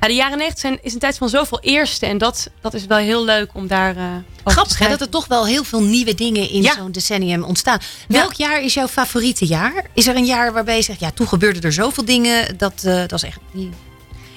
[0.00, 2.06] ja, de jaren 90 zijn, is een tijd van zoveel eerste.
[2.06, 5.26] En dat, dat is wel heel leuk om daar te grappig hè, dat er toch
[5.26, 6.74] wel heel veel nieuwe dingen in Ja.
[6.74, 7.78] zo'n decennium ontstaan.
[8.08, 9.84] Welk jaar is jouw favoriete jaar?
[9.94, 12.58] Is er een jaar waarbij je zegt, ja, toen gebeurden er zoveel dingen.
[12.58, 13.38] Dat, eh, dat is echt...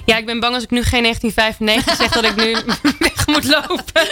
[0.05, 2.53] Ja, ik ben bang als ik nu geen 1995 zeg dat ik nu
[3.09, 4.07] weg moet lopen.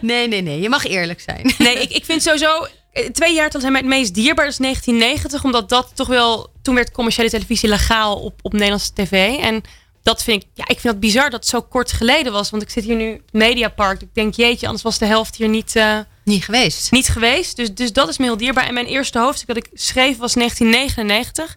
[0.00, 0.60] Nee, nee, nee.
[0.60, 1.54] Je mag eerlijk zijn.
[1.58, 2.66] Nee, ik, ik vind sowieso.
[2.92, 4.44] eh, Twee jaar zijn mij het meest dierbaar.
[4.44, 5.44] Dat is 1990.
[5.44, 6.50] Omdat dat toch wel.
[6.62, 9.36] Toen werd commerciële televisie legaal op, op Nederlandse tv.
[9.38, 9.62] En
[10.06, 10.48] dat vind ik.
[10.54, 12.50] Ja, ik vind het bizar dat het zo kort geleden was.
[12.50, 14.02] Want ik zit hier nu het Mediapark.
[14.02, 16.90] Ik denk, jeetje, anders was de helft hier niet, eh, Niet geweest.
[16.90, 17.56] niet geweest.
[17.56, 18.66] Dus, dus dat is me heel dierbaar.
[18.66, 21.56] En mijn eerste hoofdstuk dat ik schreef was 1999.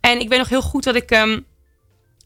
[0.00, 1.40] En ik weet nog heel goed dat ik ehm,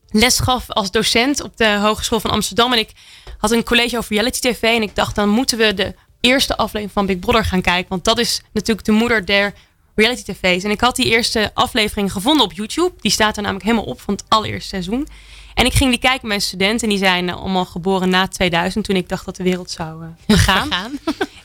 [0.09, 2.73] les gaf als docent op de Hogeschool van Amsterdam.
[2.73, 2.91] En ik
[3.39, 4.63] had een college over reality tv.
[4.63, 7.89] En ik dacht, dan moeten we de eerste aflevering van Big Brother gaan kijken.
[7.89, 9.55] Want dat is natuurlijk de moeder der
[9.95, 10.65] reality tv's.
[10.65, 12.93] En ik had die eerste aflevering gevonden op YouTube.
[13.01, 15.09] Die staat er namelijk helemaal op van het allereerste seizoen.
[15.55, 16.83] En ik ging die kijken met mijn studenten.
[16.83, 18.85] En die zijn eh, allemaal geboren na 2000.
[18.85, 20.39] Toen ik dacht dat de wereld zou eh.
[20.47, 20.99] Gaan.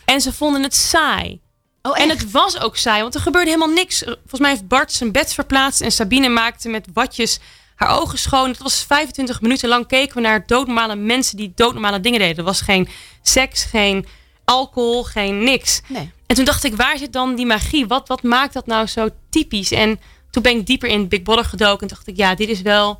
[0.06, 1.40] En ze vonden het saai.
[1.82, 4.04] Oh, En het was ook saai, want er gebeurde helemaal niks.
[4.04, 7.40] Volgens mij heeft Bart zijn bed verplaatst en Sabine maakte met watjes
[7.76, 8.50] haar ogen schoon.
[8.50, 12.38] Het was 25 minuten lang keken we naar doodnormale mensen die doodnormale dingen deden.
[12.38, 12.90] Er was geen
[13.22, 14.06] seks, geen
[14.46, 15.82] alcohol, geen niks.
[15.88, 16.12] Nee.
[16.26, 17.88] En toen dacht ik, waar zit dan die magie?
[17.88, 19.72] Wat, wat maakt dat nou zo typisch?
[19.72, 20.00] En
[20.32, 23.00] toen ben ik dieper in Big Brother gedoken en dacht ik, ja, dit is wel...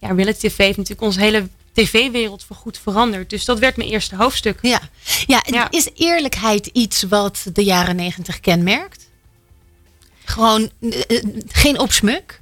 [0.00, 3.30] Ja, reality tv heeft natuurlijk onze hele tv-wereld voorgoed veranderd.
[3.30, 4.58] Dus dat werd mijn eerste hoofdstuk.
[4.62, 4.80] Ja.
[5.26, 5.70] Ja, en Ja.
[5.70, 9.08] is eerlijkheid iets wat de jaren negentig kenmerkt?
[10.24, 12.40] Gewoon eh, eh, geen opsmuk?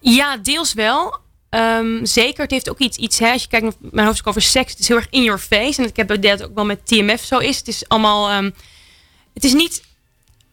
[0.00, 1.16] Ja, deels wel.
[1.48, 4.42] Ehm, zeker, het heeft ook iets, iets hè, als je kijkt naar mijn hoofdstuk over
[4.42, 5.82] seks, het is heel erg in your face.
[5.82, 7.56] En ik heb dat ook wel met TMF zo is.
[7.56, 8.50] Het is allemaal, ehm,
[9.34, 9.82] het is niet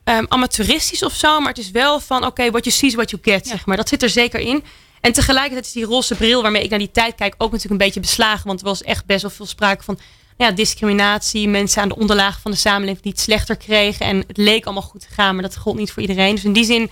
[0.03, 3.09] ehm, amateuristisch of zo, maar het is wel van, oké, what you see is what
[3.09, 3.77] you get, zeg maar.
[3.77, 4.63] Dat zit er zeker in.
[5.01, 7.87] En tegelijkertijd is die roze bril waarmee ik naar die tijd kijk ook natuurlijk een
[7.87, 8.47] beetje beslagen.
[8.47, 9.99] Want er was echt best wel veel sprake van
[10.37, 11.47] nou ja, discriminatie.
[11.47, 14.05] Mensen aan de onderlaag van de samenleving die het slechter kregen.
[14.05, 16.35] En het leek allemaal goed te gaan, maar dat gold niet voor iedereen.
[16.35, 16.89] Dus in die zin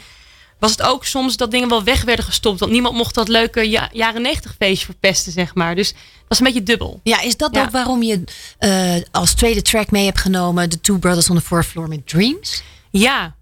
[0.59, 2.59] was het ook soms dat dingen wel weg werden gestopt.
[2.59, 5.75] Want niemand mocht dat leuke ja- jaren negentig feestje verpesten, zeg maar.
[5.75, 6.99] Dus het was een beetje dubbel.
[7.03, 7.61] Ja, is dat Ja.
[7.63, 8.23] ook waarom je
[8.57, 10.69] eh, als tweede track mee hebt genomen...
[10.69, 12.63] The Two Brothers on the Fourth Floor met Dreams?
[12.91, 13.35] Ja,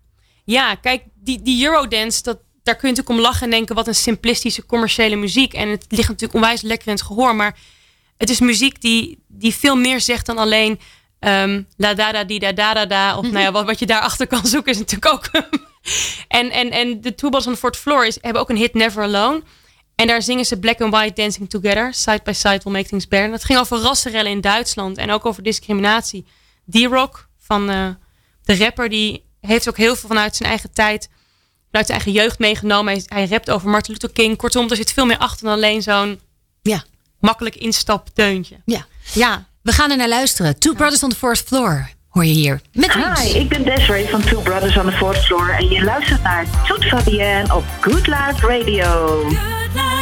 [0.46, 3.76] ja kijk, die, die Eurodance, dat, daar kun je natuurlijk om lachen en denken...
[3.76, 5.54] wat een simplistische commerciële muziek.
[5.54, 7.36] En het ligt natuurlijk onwijs lekker in het gehoor.
[7.36, 7.58] Maar
[8.18, 10.80] het is muziek die, die veel meer zegt dan alleen...
[11.20, 13.18] ehm, la da da di da da da da.
[13.18, 15.30] Of nou ja, wat, wat je daarachter kan zoeken is natuurlijk ook...
[16.28, 19.44] en, en, en de Two the Fourth Floor is, hebben ook een hit Never Alone...
[19.96, 21.94] En daar zingen ze Black and White Dancing Together.
[21.94, 23.32] Side by side will make things better.
[23.32, 24.98] Het ging over rassenrellen in Duitsland.
[24.98, 26.26] En ook over discriminatie.
[26.70, 27.90] D-Rock van eh,
[28.44, 28.90] de rapper.
[28.90, 31.10] Die heeft ook heel veel vanuit zijn eigen tijd.
[31.76, 32.94] Vanuit zijn eigen jeugd meegenomen.
[32.94, 34.38] Hij, hij rapt over Martin Luther King.
[34.38, 36.20] Kortom, er zit veel meer achter dan alleen zo'n
[36.62, 36.84] Ja.
[37.20, 38.56] makkelijk instapdeuntje.
[38.66, 38.86] Ja.
[39.14, 39.46] Ja.
[39.62, 40.60] We gaan er naar luisteren.
[40.60, 42.62] Two Brothers on the Fourth Floor hoor je hier.
[42.74, 42.94] Met.
[42.94, 46.46] Hi, ik ben Desiree van Two Brothers on the Fourth Floor en je luistert naar
[46.68, 49.22] Toet Fabienne op Good Life Radio.
[49.24, 49.32] Good
[49.74, 49.95] Life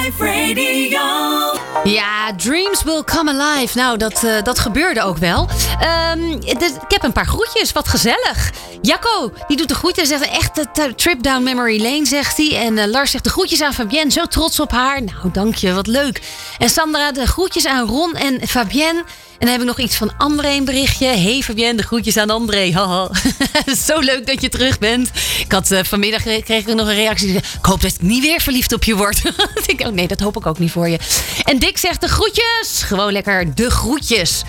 [1.83, 3.77] Ja, Dreams Will Come Alive.
[3.77, 5.47] Nou, dat, eh, dat gebeurde ook wel.
[5.79, 7.71] Ehm, ik heb een paar groetjes.
[7.71, 8.51] Wat gezellig.
[8.81, 10.07] Jacco, die doet de groeten.
[10.07, 12.57] Zegt echt een trip down memory lane, zegt hij.
[12.65, 14.11] En eh, Lars zegt de groetjes aan Fabienne.
[14.11, 15.03] Zo trots op haar.
[15.03, 15.73] Nou, dank je.
[15.73, 16.21] Wat leuk.
[16.57, 19.03] En Sandra, de groetjes aan Ron en Fabienne.
[19.43, 21.05] En dan heb ik nog iets van André een berichtje.
[21.05, 22.71] Hey Fabienne, de groetjes aan André.
[22.73, 23.09] Haha.
[23.87, 25.11] Zo leuk dat je terug bent.
[25.39, 27.35] Ik had eh, vanmiddag kreeg ik nog een reactie.
[27.35, 29.17] Ik hoop dat ik niet weer verliefd op je word.
[29.55, 30.99] ik denk, oh nee, dat hoop ik ook niet voor je.
[31.43, 32.83] En Dick zegt de groetjes.
[32.83, 34.43] Gewoon lekker de groetjes.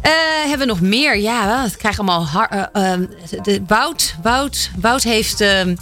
[0.00, 1.18] Eh, hebben we nog meer?
[1.18, 2.26] Ja, we krijgen allemaal...
[2.26, 3.04] har- ehm,
[3.42, 3.62] de,
[4.80, 5.40] Wout, heeft...
[5.40, 5.68] ehm,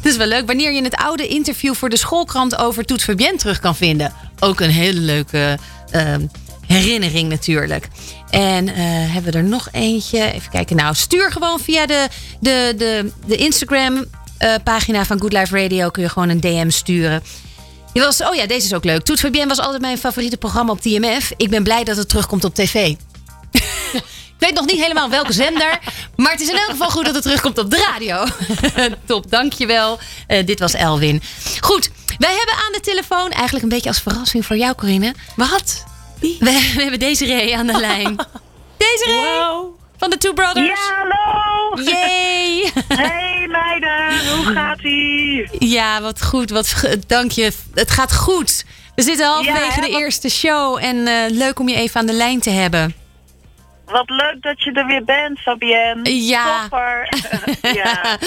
[0.00, 0.46] het is wel leuk.
[0.46, 4.12] Wanneer je het oude interview voor de schoolkrant over Toet Fabienne terug kan vinden.
[4.38, 5.58] Ook een hele leuke
[5.90, 6.20] ehm,
[6.66, 7.88] herinnering natuurlijk.
[8.30, 8.74] En eh,
[9.12, 10.32] hebben we er nog eentje?
[10.32, 10.76] Even kijken.
[10.76, 12.08] Nou, stuur gewoon via de,
[12.40, 14.04] de, de, de Instagram
[14.38, 15.88] eh, pagina van Good Life Radio.
[15.90, 17.22] Kun je gewoon een DM sturen.
[17.92, 19.02] Je was, oh ja, deze is ook leuk.
[19.02, 21.32] Toet Fabienne was altijd mijn favoriete programma op TMF.
[21.36, 22.74] Ik ben blij dat het terugkomt op tv.
[24.38, 25.78] Ik weet nog niet helemaal welke zender.
[26.16, 28.24] Maar het is in elk geval goed dat het terugkomt op de radio.
[29.06, 29.98] Top, dankjewel.
[30.28, 31.22] Uh, dit was Elwin.
[31.60, 35.14] Goed, Wij hebben aan de telefoon, eigenlijk een beetje als verrassing voor jou, Corinne.
[35.36, 35.84] Wat?
[36.20, 38.16] We, we hebben Desiree aan de lijn.
[38.76, 39.78] Desiree Wow.
[39.98, 40.66] van de Two Brothers.
[40.66, 41.82] Ja, hallo!
[41.82, 42.70] Yay!
[42.88, 45.48] Hey meiden, hoe gaat ie?
[45.58, 46.50] Ja, wat goed.
[46.50, 46.74] Wat,
[47.06, 47.52] dank je.
[47.74, 48.64] Het gaat goed.
[48.94, 50.78] We zitten halverwege de wat- eerste show.
[50.84, 52.94] En eh, leuk om je even aan de lijn te hebben.
[53.86, 56.24] Wat leuk dat je er weer bent, Fabienne.
[56.26, 56.60] Ja.
[56.62, 57.08] Topper.
[57.74, 58.18] ja.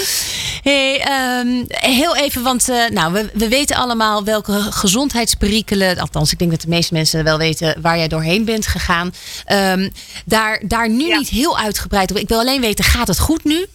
[0.62, 6.38] Hey, ehm, heel even, want eh, nou, we, we weten allemaal welke gezondheidsperikelen, althans, ik
[6.38, 9.12] denk dat de meeste mensen wel weten waar jij doorheen bent gegaan.
[9.44, 9.88] Ehm,
[10.24, 11.16] daar, daar nu Ja.
[11.18, 12.16] niet heel uitgebreid op.
[12.16, 13.66] Ik wil alleen weten, gaat het goed nu?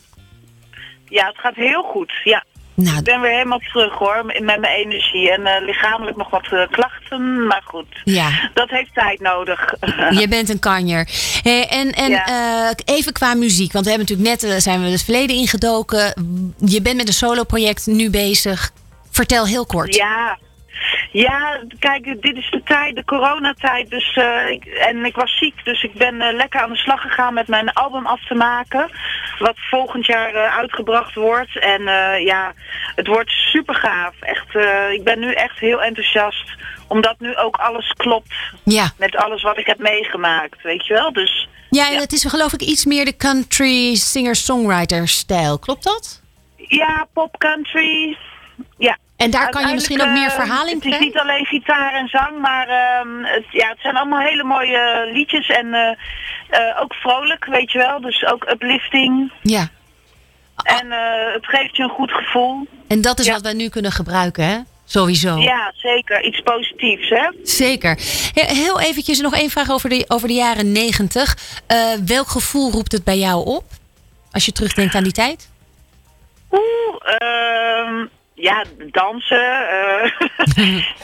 [1.10, 2.12] ja, het gaat heel goed.
[2.24, 2.44] Ja.
[2.76, 5.32] Nou, Ik ben weer helemaal terug hoor, met mijn energie.
[5.32, 7.86] En eh, lichamelijk nog wat eh, klachten, maar goed.
[8.04, 9.74] ja, Dat heeft tijd nodig.
[10.20, 11.08] je bent een kanjer.
[11.42, 12.26] Hey, en en Ja.
[12.68, 16.14] eh, even qua muziek, want we hebben natuurlijk net, zijn we het verleden ingedoken.
[16.66, 18.72] Je bent met een soloproject nu bezig.
[19.12, 19.96] Vertel heel kort.
[19.96, 20.38] Ja.
[21.16, 23.90] Ja, kijk, dit is de tijd, de coronatijd.
[23.90, 27.02] Dus, eh, ik, en ik was ziek, dus ik ben eh, lekker aan de slag
[27.02, 28.90] gegaan met mijn album af te maken.
[29.40, 31.60] Wat volgend jaar eh, uitgebracht wordt.
[31.60, 31.82] En
[32.24, 32.54] ja,
[32.96, 34.14] het wordt super gaaf.
[34.20, 36.44] Echt, eh, ik ben nu echt heel enthousiast.
[36.88, 38.92] Omdat nu ook alles klopt Ja.
[38.98, 41.14] met alles wat ik heb meegemaakt, weet je wel.
[41.14, 42.00] Dus Ja, en Ja.
[42.00, 45.60] het is geloof ik iets meer de country singer-songwriter stijl.
[45.60, 46.22] Klopt dat?
[46.58, 48.18] ja, pop country.
[48.78, 51.06] Ja, En daar kan je misschien ook meer eh, verhaling Het is krijgen?
[51.08, 55.48] niet alleen gitaar en zang, maar ehm, het, ja, het zijn allemaal hele mooie liedjes
[55.48, 55.90] en eh,
[56.50, 58.02] eh, ook vrolijk, weet je wel.
[58.02, 59.32] Dus ook uplifting.
[59.42, 59.68] Ja.
[60.64, 60.92] En
[61.34, 62.68] het geeft je een goed gevoel.
[62.88, 63.32] En dat is Ja.
[63.34, 64.58] wat wij nu kunnen gebruiken, hè?
[64.86, 65.38] Sowieso.
[65.38, 66.24] Ja, zeker.
[66.24, 67.30] Iets positiefs, hè?
[67.44, 68.00] Zeker.
[68.34, 71.38] He- Heel eventjes nog één vraag over de, over de jaren negentig.
[72.06, 73.64] Welk gevoel roept het bij jou op?
[74.32, 75.50] Als je terugdenkt aan die tijd?
[76.52, 76.62] Oeh,
[77.20, 79.70] ehm, ja, dansen.
[79.70, 80.12] eh.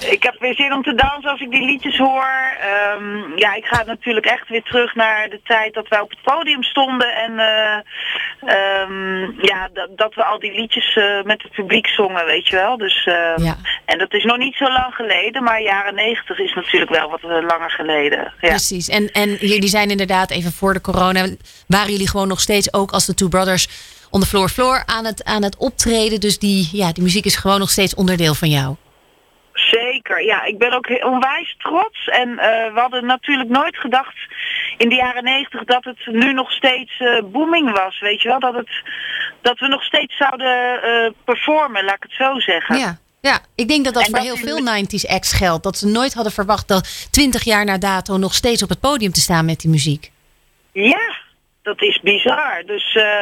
[0.16, 2.56] ik heb weer zin om te dansen als ik die liedjes hoor.
[2.62, 6.22] Ehm, ja, ik ga natuurlijk echt weer terug naar de tijd dat wij op het
[6.22, 7.16] podium stonden.
[7.16, 7.78] En eh,
[8.56, 12.56] ehm, ja, dat, dat we al die liedjes eh, met het publiek zongen, weet je
[12.56, 12.78] wel.
[12.78, 13.58] Dus, eh, Ja.
[13.86, 17.22] En dat is nog niet zo lang geleden, maar jaren negentig is natuurlijk wel wat
[17.24, 18.20] langer geleden.
[18.20, 18.50] Ja.
[18.50, 18.90] Precies.
[18.90, 21.28] En, en jullie zijn inderdaad even voor de corona...
[21.68, 24.00] waren jullie gewoon nog steeds ook als de Two Brothers...
[24.12, 26.20] on the floor floor aan het, aan het optreden.
[26.20, 28.76] Dus die, ja, die muziek is gewoon nog steeds onderdeel van jou.
[29.54, 30.44] Zeker, ja.
[30.44, 32.08] Ik ben ook onwijs trots.
[32.08, 34.16] En eh, we hadden natuurlijk nooit gedacht
[34.78, 38.00] in de jaren negentig dat het nu nog steeds eh, booming was.
[38.00, 38.70] Weet je wel, dat, het,
[39.42, 42.78] dat we nog steeds zouden eh, performen, laat ik het zo zeggen.
[42.78, 43.00] Ja.
[43.22, 45.64] Ja, ik denk dat dat En voor dat heel veel 90s acts geldt.
[45.64, 49.12] Dat ze nooit hadden verwacht dat 20 jaar na dato nog steeds op het podium
[49.12, 50.12] te staan met die muziek.
[50.72, 51.16] Ja,
[51.62, 52.64] dat is bizar.
[52.66, 53.20] Dus eh,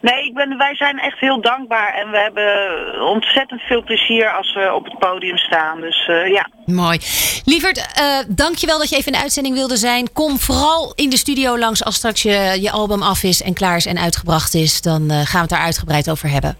[0.00, 1.94] nee, ik ben, wij zijn echt heel dankbaar.
[1.94, 5.80] En we hebben ontzettend veel plezier als we op het podium staan.
[5.80, 6.50] Dus eh, ja.
[6.66, 6.98] Mooi.
[7.44, 10.12] Lieverd, eh dankjewel dat je even in de uitzending wilde zijn.
[10.12, 13.76] Kom vooral in de studio langs als straks je, je album af is en klaar
[13.76, 14.82] is en uitgebracht is.
[14.82, 16.56] Dan gaan we het daar uitgebreid over hebben.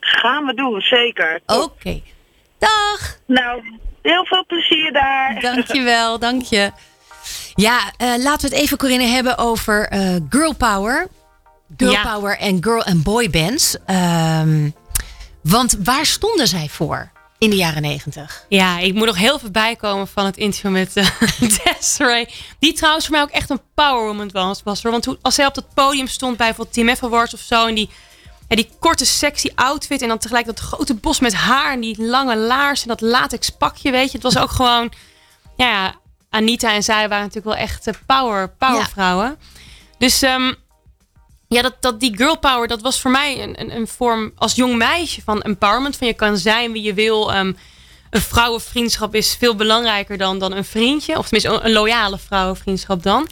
[0.00, 1.40] Gaan we doen, zeker.
[1.46, 2.00] Oké.
[2.58, 3.18] Dag.
[3.26, 3.62] Nou,
[4.02, 5.40] heel veel plezier daar.
[5.40, 6.70] Dankjewel, dank je.
[7.60, 11.08] Ja, eh, laten we het even, Corinne, hebben over eh, girl power.
[11.76, 12.02] Girl Ja.
[12.14, 13.76] power en girl en boy bands.
[13.86, 14.70] Ehm,
[15.42, 18.44] want waar stonden zij voor in de jaren negentig?
[18.48, 21.06] Ja, ik moet nog heel veel bijkomen van het interview met eh
[21.64, 22.28] Desiree.
[22.58, 24.62] Die trouwens voor mij ook echt een power moment was.
[24.62, 24.92] was hoor.
[24.92, 27.66] Want als zij op dat podium stond bij bijvoorbeeld Team F Awards of zo.
[27.66, 27.90] En die,
[28.48, 30.02] ja, die korte sexy outfit.
[30.02, 31.72] En dan tegelijk dat grote bos met haar.
[31.72, 34.18] En die lange laars en dat latex pakje, weet je.
[34.18, 34.92] Het was ook gewoon...
[35.56, 35.94] Ja,
[36.30, 39.38] Anita en zij waren natuurlijk wel echt eh, power, powervrouwen.
[39.98, 40.52] Dus ehm,
[41.48, 44.54] ja, dat, dat die girl power, dat was voor mij een, een, een vorm als
[44.54, 45.96] jong meisje van empowerment.
[45.96, 47.32] Van je kan zijn wie je wil.
[47.32, 47.52] Ehm,
[48.10, 51.18] een vrouwenvriendschap is veel belangrijker dan, dan een vriendje.
[51.18, 53.28] Of tenminste een, loyale vrouwenvriendschap dan.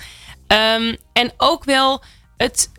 [0.47, 2.03] Ehm, en ook wel
[2.37, 2.71] het,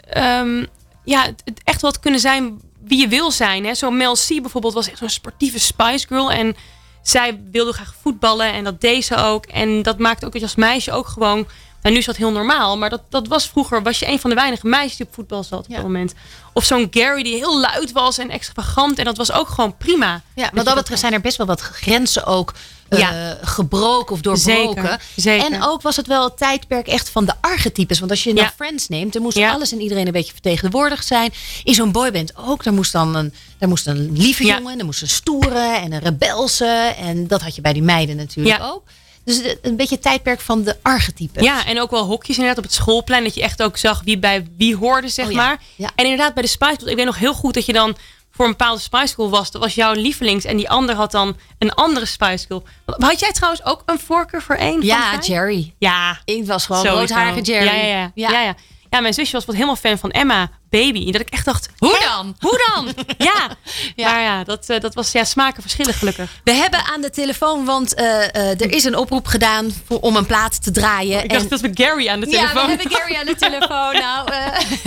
[1.03, 3.65] ja, het, het echt wat kunnen zijn wie je wil zijn.
[3.65, 3.73] Hè?
[3.73, 6.32] Zo Mel C bijvoorbeeld was echt zo'n sportieve Spice Girl.
[6.32, 6.55] En
[7.01, 9.45] zij wilde graag voetballen en dat deed ze ook.
[9.45, 11.47] En dat maakte ook als meisje ook gewoon...
[11.81, 13.83] Nou, nu is dat heel normaal, maar dat, dat was vroeger...
[13.83, 15.75] was je een van de weinige meisjes die op voetbal zat op Ja.
[15.75, 16.13] dat moment.
[16.53, 18.97] Of zo'n Gary die heel luid was en extravagant.
[18.97, 20.21] En dat was ook gewoon prima.
[20.35, 22.53] Ja, Dat wat dat betreft zijn er best wel wat grenzen ook
[22.89, 23.09] eh,
[23.41, 24.81] gebroken of doorbroken.
[24.83, 25.51] Zeker, zeker.
[25.53, 27.99] En ook was het wel het tijdperk echt van de archetypes.
[27.99, 28.41] Want als je Ja.
[28.41, 29.51] naar Friends neemt, dan moest Ja.
[29.51, 31.33] alles en iedereen een beetje vertegenwoordigd zijn.
[31.63, 32.63] In zo'n boyband ook.
[32.63, 35.99] Daar moest dan een, daar moest een lieve jongen, er moest een stoere en een
[35.99, 36.65] rebelse.
[36.99, 38.83] En dat had je bij die meiden natuurlijk ook.
[39.29, 41.43] Dus een beetje het tijdperk van de archetypes.
[41.43, 43.23] Ja, en ook wel hokjes inderdaad op het schoolplein.
[43.23, 45.61] Dat je echt ook zag wie bij wie hoorde, zeg Oh ja, maar.
[45.75, 45.89] ja.
[45.95, 46.89] En inderdaad bij de Spice Girls.
[46.91, 47.97] Ik weet nog heel goed dat je dan
[48.31, 50.45] voor een bepaalde Spice Girl was, dat was jouw lievelings.
[50.45, 52.63] En die ander had dan een andere Spice Girl.
[52.85, 54.81] Had jij trouwens ook een voorkeur voor één?
[54.81, 55.19] Ja?
[55.19, 55.73] Jerry.
[55.77, 57.65] Ja, Ik was gewoon roodharige Jerry.
[57.65, 58.31] Ja, ja, ja.
[58.31, 58.41] ja.
[58.41, 58.55] ja,
[58.89, 58.99] ja.
[58.99, 61.12] mijn zusje was wat helemaal fan van Emma Baby.
[61.12, 62.06] Dat ik echt dacht, Hoe hè?
[62.06, 62.36] dan?
[62.39, 62.93] Hoe dan?
[63.28, 63.47] ja.
[63.95, 64.12] Ja.
[64.12, 66.32] Maar ja, dat, eh, dat was ja, smaken verschillen gelukkig.
[66.43, 70.15] We hebben aan de telefoon, want eh, eh, er is een oproep gedaan voor, om
[70.15, 71.23] een plaat te draaien.
[71.23, 72.62] Ik dacht dat we Gary aan de telefoon.
[72.62, 73.93] Ja, we hebben Gary aan de telefoon.
[73.93, 74.30] nou,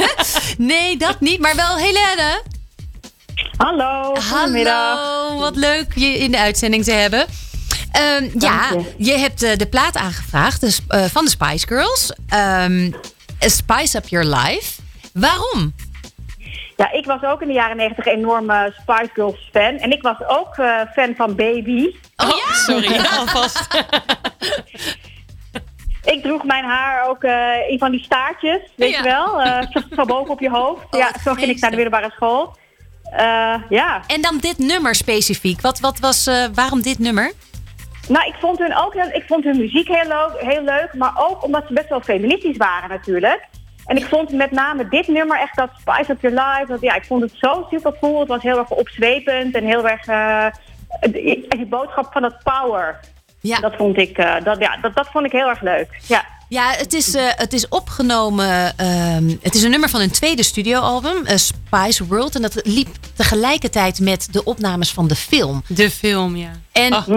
[0.73, 2.43] nee, dat niet, maar wel Helene.
[3.57, 4.99] Hallo, goedemiddag.
[4.99, 7.27] Hallo, wat leuk je in de uitzending te hebben.
[7.93, 12.13] Ehm, ja, je hebt eh, de plaat aangevraagd dus, eh, van de Spice Girls.
[12.29, 12.91] Ehm,
[13.51, 14.81] Spice Up Your Life.
[15.13, 15.75] Waarom?
[16.77, 19.77] Ja, ik was ook in de jaren negentig een enorme Spice Girls fan.
[19.79, 21.87] En ik was ook eh, fan van Baby.
[22.17, 22.55] Oh, ja?
[22.55, 23.67] Sorry, alvast.
[26.05, 28.97] Ik droeg mijn haar ook eh, in van die staartjes, weet Ja.
[28.99, 29.41] je wel?
[29.41, 30.85] eh, zo, zo boven op je hoofd.
[30.91, 32.57] Oh, ja, zo ging ik naar de middelbare school.
[33.03, 35.61] Eh, ja, En dan dit nummer specifiek.
[35.61, 37.33] Wat, wat was, eh, waarom dit nummer?
[38.13, 41.13] Nou, ik vond hun ook heel, ik vond hun muziek heel, leuk- heel leuk, maar
[41.17, 43.41] ook omdat ze best wel feministisch waren natuurlijk.
[43.87, 46.67] En ik vond met name dit nummer echt dat Spice Up Your Life.
[46.73, 48.19] Dat, ja, ik vond het zo super cool.
[48.21, 50.47] Het was heel erg opzwepend en heel erg eh,
[51.11, 53.01] die, die boodschap van dat power.
[53.41, 53.59] Ja.
[53.61, 55.89] Dat vond ik, eh, dat, ja, dat, dat vond ik heel erg leuk.
[56.07, 56.25] Ja.
[56.49, 58.73] Ja, het is, eh, het is opgenomen.
[58.77, 62.35] ehm, het is een nummer van een tweede studioalbum, Spice World.
[62.35, 65.63] En dat liep tegelijkertijd met de opnames van de film.
[65.67, 66.51] De film, ja.
[66.73, 67.09] En, Ach.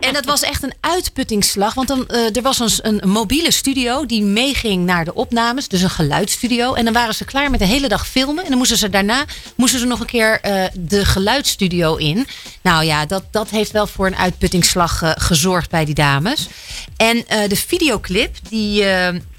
[0.00, 1.74] en dat was echt een uitputtingsslag.
[1.74, 5.68] Want dan, eh, er was een, een mobiele studio die meeging naar de opnames.
[5.68, 6.74] Dus een geluidsstudio.
[6.74, 8.44] En dan waren ze klaar met de hele dag filmen.
[8.44, 9.24] En dan moesten ze daarna
[9.56, 12.26] moesten ze nog een keer eh, de geluidsstudio in.
[12.62, 16.48] Nou ja, dat, dat heeft wel voor een uitputtingsslag eh, gezorgd bij die dames.
[16.96, 18.82] En de videoclip, die,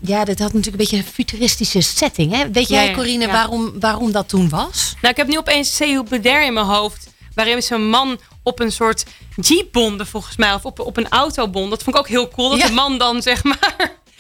[0.02, 2.32] ja, dat had natuurlijk een beetje een futuristische setting.
[2.32, 2.52] Hè?
[2.52, 3.32] Weet jij, Corine, ja.
[3.32, 4.96] Waarom, waarom dat toen was?
[5.02, 7.08] Nou, ik heb nu opeens Sehu Beder in mijn hoofd.
[7.34, 9.06] Waarin ze een man op een soort
[9.36, 10.54] jeep bonden, volgens mij.
[10.54, 11.70] Of op, op een auto bonden.
[11.70, 12.50] Dat vond ik ook heel cool.
[12.50, 12.68] Dat Ja.
[12.68, 13.76] de man dan, zeg maar,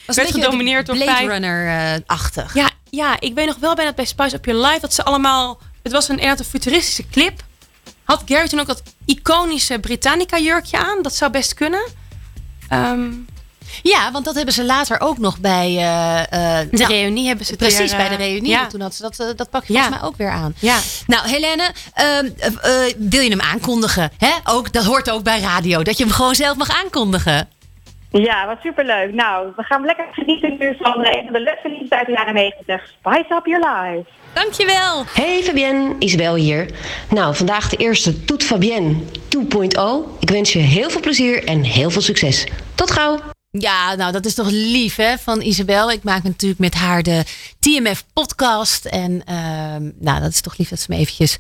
[0.05, 1.27] werd gedomineerd door Blade.
[1.27, 2.53] Runner-achtig.
[2.53, 5.03] Ja, ja, ik weet nog wel bij dat bij Spice Up Your Life dat ze
[5.03, 5.59] allemaal.
[5.83, 7.43] Het was een een futuristische clip.
[8.03, 11.01] Had Gary toen ook dat iconische Britannica jurkje aan?
[11.01, 11.85] Dat zou best kunnen.
[12.69, 13.11] Ehm,
[13.81, 15.75] Ja, want dat hebben ze later ook nog bij.
[15.77, 18.49] eh, eh, de nou, reunie hebben ze Precies, weer, bij de eh, reunie.
[18.49, 18.67] Ja.
[18.67, 19.79] Toen had ze dat, dat pakje Ja.
[19.79, 20.53] volgens mij ook weer aan.
[20.59, 20.77] ja.
[21.07, 24.11] Nou, Helene, ehm, eh, eh, wil je hem aankondigen?
[24.17, 24.31] Hè?
[24.43, 27.49] Ook, dat hoort ook bij radio, dat je hem gewoon zelf mag aankondigen.
[28.11, 29.13] Ja, wat superleuk.
[29.13, 32.33] Nou, we gaan lekker genieten nu van een van de leukste liedjes uit de jaren
[32.33, 32.81] 90.
[32.99, 34.09] Spice Up Your Life.
[34.33, 35.03] Dankjewel.
[35.13, 36.69] Hey Fabienne, Isabel hier.
[37.09, 38.95] Nou, vandaag de eerste Toet Fabienne
[39.29, 40.17] 2.0.
[40.19, 42.47] Ik wens je heel veel plezier en heel veel succes.
[42.75, 43.35] Tot gauw!
[43.59, 45.91] Ja, nou dat is toch lief hè, van Isabel.
[45.91, 47.23] Ik maak natuurlijk met haar de
[47.59, 48.85] TMF-podcast.
[48.85, 51.37] En ehm, nou, dat is toch lief dat ze me eventjes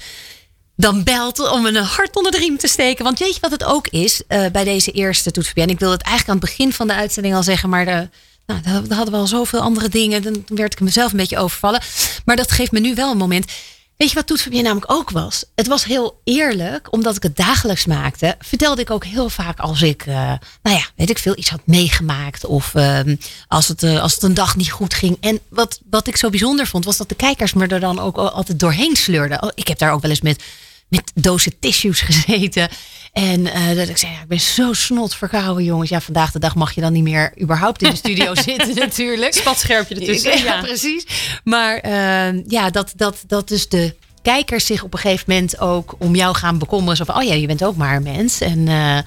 [0.75, 3.03] dan belt om een hart onder de riem te steken.
[3.03, 5.95] Want weet je wat het ook is eh, bij deze eerste toets En ik wilde
[5.95, 8.09] het eigenlijk aan het begin van de uitzending al zeggen, maar de,
[8.45, 10.21] nou, daar daar hadden we al zoveel andere dingen.
[10.23, 11.81] Dan werd ik mezelf een beetje overvallen.
[12.25, 13.51] Maar dat geeft me nu wel een moment.
[13.97, 15.43] Weet je wat Toets Fabienne namelijk ook was?
[15.55, 18.35] Het was heel eerlijk, omdat ik het dagelijks maakte.
[18.39, 20.15] Vertelde ik ook heel vaak als ik, eh,
[20.61, 22.45] nou ja, weet ik veel, iets had meegemaakt.
[22.45, 23.15] Of ehm,
[23.47, 25.17] als, het, eh, als het een dag niet goed ging.
[25.19, 28.17] En wat, wat ik zo bijzonder vond, was dat de kijkers me er dan ook
[28.17, 29.43] al- altijd doorheen sleurden.
[29.43, 30.43] Oh, Ik heb daar ook wel eens met,
[30.87, 32.69] met dozen tissues gezeten.
[33.13, 35.89] En eh, dat ik zei, ja, ik ben zo snot verkouden, jongens.
[35.89, 39.33] Ja, vandaag de dag mag je dan niet meer überhaupt in de studio zitten natuurlijk.
[39.33, 40.43] Spatscherpje ertussen.
[40.43, 41.05] Ja, precies.
[41.43, 45.95] Maar eh, ja, dat, dat, dat dus de kijkers zich op een gegeven moment ook
[45.97, 46.97] om jou gaan bekommeren.
[46.97, 48.41] Zo van, oh ja, je bent ook maar een mens.
[48.41, 48.97] En, eh,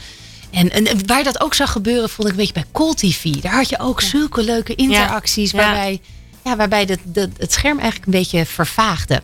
[0.51, 3.23] en, en waar dat ook zag gebeuren, vond ik een beetje bij Call TV.
[3.25, 5.57] Daar had je ook zulke leuke interacties Ja.
[5.57, 6.01] waarbij...
[6.45, 9.23] Ja, waarbij de, de, het scherm eigenlijk een beetje vervaagde.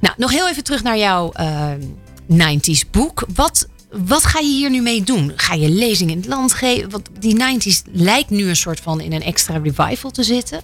[0.00, 1.70] Nou, nog heel even terug naar jouw eh,
[2.32, 3.24] 90s boek.
[3.34, 5.32] Wat, wat ga je hier nu mee doen?
[5.36, 6.90] Ga je lezingen in het land geven?
[6.90, 10.60] Want die 90s lijkt nu een soort van in een extra revival te zitten.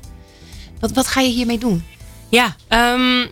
[0.81, 1.85] Wat, wat ga je hiermee doen?
[2.29, 3.27] Ja, ehm,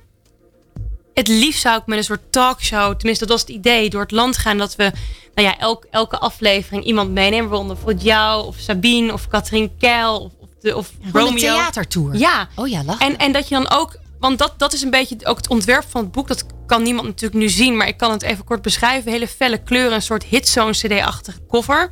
[1.15, 4.11] het liefst zou ik met een soort talkshow, tenminste dat was het idee, door het
[4.11, 4.93] land gaan dat we
[5.35, 7.67] nou ja, elk, elke aflevering iemand meenemen.
[7.67, 11.33] Bijvoorbeeld jou of Sabine of Katrien Keil of, de, of Gewoon Romeo.
[11.33, 12.17] een theatertour.
[12.17, 13.07] Ja, Oh ja, lachen.
[13.07, 15.85] en, en dat je dan ook, want dat, dat is een beetje ook het ontwerp
[15.89, 16.29] van het boek.
[16.29, 19.13] Dat kan niemand natuurlijk nu zien, maar ik kan het even kort beschrijven.
[19.13, 21.91] Hele felle kleuren, een soort hitzone CD-achtige cover.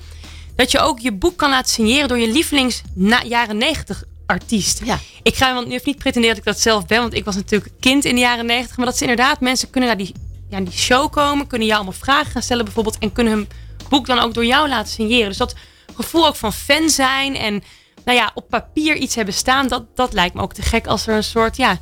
[0.56, 4.80] Dat je ook je boek kan laten signeren door je lievelings na, jaren 90 artiest.
[4.84, 4.98] Ja.
[5.22, 7.34] Ik ga want nu even niet pretenderen dat ik dat zelf ben, want ik was
[7.34, 8.76] natuurlijk kind in de jaren 90.
[8.76, 10.12] Maar dat ze inderdaad mensen kunnen naar die,
[10.50, 12.98] ja, die show komen, kunnen jou allemaal vragen gaan stellen bijvoorbeeld.
[12.98, 13.48] En kunnen hun
[13.88, 15.28] boek dan ook door jou laten signeren.
[15.28, 15.54] Dus dat
[15.96, 17.62] gevoel ook van fan zijn en
[18.04, 21.06] nou ja, op papier iets hebben staan, dat, dat lijkt me ook te gek als
[21.06, 21.78] er een soort ja,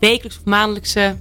[0.00, 1.16] wekelijks of maandelijkse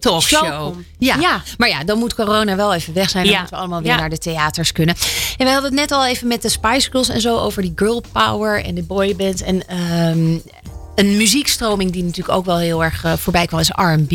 [0.00, 0.74] talkshow.
[0.98, 1.16] Ja.
[1.16, 1.42] Ja.
[1.58, 3.24] maar ja, dan moet corona wel even weg zijn.
[3.24, 3.38] Dan Ja.
[3.38, 3.98] moeten we allemaal weer Ja.
[3.98, 4.94] naar de theaters kunnen.
[5.38, 7.72] En we hadden het net al even met de Spice Girls en zo over die
[7.76, 9.42] girl power en de boybands.
[9.42, 10.38] En ehm,
[10.94, 14.12] een muziekstroming die natuurlijk ook wel heel erg eh, voorbij kwam is R&B.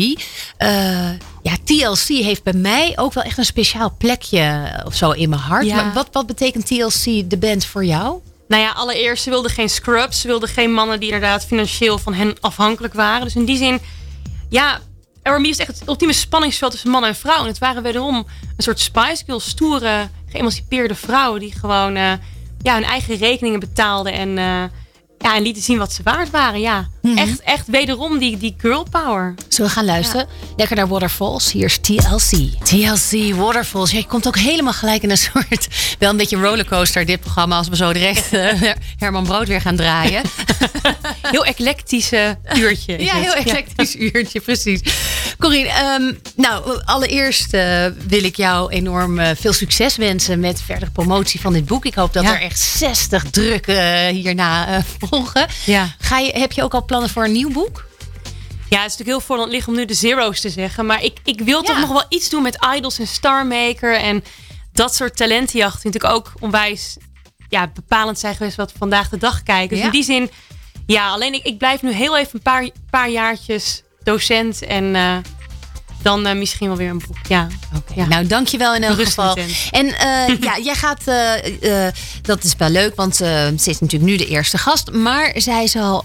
[0.56, 1.10] Eh,
[1.42, 5.28] ja, TLC heeft bij mij ook wel echt een speciaal plekje eh, of zo in
[5.28, 5.68] mijn hart.
[5.68, 8.20] Maar wat, wat betekent TLC, de band, voor jou?
[8.50, 10.20] Nou ja, allereerst, ze wilden geen scrubs.
[10.20, 13.24] Ze wilden geen mannen die inderdaad financieel van hen afhankelijk waren.
[13.24, 13.80] Dus in die zin,
[14.48, 14.80] ja,
[15.22, 17.40] R&B is echt het ultieme spanningsveld tussen man en vrouw.
[17.40, 18.16] En het waren wederom
[18.56, 21.40] een soort Spice Girls, stoere, geëmancipeerde vrouwen...
[21.40, 22.12] die gewoon eh,
[22.62, 24.62] ja, hun eigen rekeningen betaalden en, eh,
[25.22, 26.60] ja, en lieten zien wat ze waard waren.
[26.60, 29.34] Ja, echt, echt wederom die, die girl power.
[29.48, 30.26] Zullen we gaan luisteren?
[30.56, 31.52] Lekker naar Waterfalls.
[31.52, 32.48] Hier is TLC.
[32.64, 33.90] TLC, Waterfalls.
[33.90, 35.68] Ja, je komt ook helemaal gelijk in een soort...
[35.98, 37.56] Wel een beetje rollercoaster dit programma...
[37.56, 40.22] als we zo direct eh, Herman Brood weer gaan draaien.
[41.30, 43.04] Heel eclectische uurtje.
[43.04, 44.80] Ja, heel eclectisch uurtje, precies.
[45.38, 50.90] Corine, ehm, nou, allereerst eh, wil ik jou enorm eh, veel succes wensen met verdere
[50.90, 51.84] promotie van dit boek.
[51.84, 52.34] Ik hoop dat Ja.
[52.34, 55.46] er echt 60 drukken hierna eh, volgen.
[55.66, 55.94] Ja.
[55.98, 57.88] Ga je, heb je ook al plannen voor een nieuw boek?
[58.68, 60.86] Ja, het is natuurlijk heel voor het liggen om nu de zero's te zeggen.
[60.86, 63.96] Maar ik, ik wil toch nog wel iets doen met Idols en Star Maker.
[63.96, 64.24] En
[64.72, 66.96] dat soort talentenjachten vind ik ook onwijs
[67.48, 69.68] ja, bepalend zijn geweest wat we vandaag de dag kijken.
[69.68, 69.84] Dus Ja.
[69.84, 70.30] in die zin,
[70.86, 74.62] ja, alleen ik, ik blijf nu heel even een paar, paar jaartjes docent.
[74.62, 75.16] En eh,
[76.02, 77.16] dan eh, misschien wel weer een boek.
[77.28, 77.46] Ja.
[77.94, 78.06] Ja.
[78.06, 79.36] Nou, dankjewel in elk geval.
[79.70, 81.86] En eh, ja, jij gaat, eh,
[82.22, 84.92] dat is wel leuk, want ze is natuurlijk nu de eerste gast.
[84.92, 86.04] Maar zij zal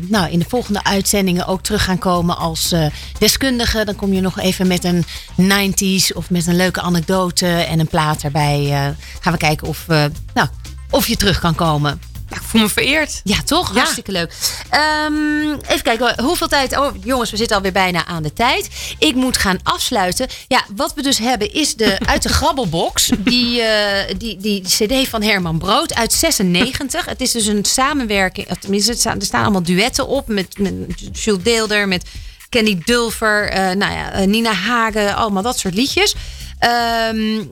[0.00, 2.74] nou, in de volgende uitzendingen ook terug gaan komen als
[3.18, 3.84] deskundige.
[3.84, 5.04] Dan kom je nog even met een
[5.36, 8.94] 90s of met een leuke anekdote en een plaat erbij.
[9.20, 9.86] gaan we kijken of,
[10.34, 10.48] nou,
[10.90, 12.09] of je terug kan komen.
[12.50, 13.20] Voel me vereerd.
[13.24, 13.68] Ja, toch?
[13.68, 13.74] Ja.
[13.74, 14.32] Hartstikke leuk.
[14.70, 16.78] Ehm, even kijken, hoeveel tijd...
[16.78, 18.68] Oh, jongens, we zitten alweer bijna aan de tijd.
[18.98, 20.28] Ik moet gaan afsluiten.
[20.48, 23.10] Ja, wat we dus hebben is de, uit de grabbelbox...
[23.18, 27.04] Die, eh, die, die cd van Herman Brood uit 96.
[27.04, 28.50] Het is dus een samenwerking...
[28.50, 30.28] of Tenminste, er staan allemaal duetten op...
[30.28, 30.72] met, met
[31.12, 32.04] Jules Deelder, met
[32.48, 33.48] Kenny Dulfer...
[33.48, 36.14] eh, nou ja, eh, Nina Hagen, allemaal dat soort liedjes.
[36.58, 37.42] Ehm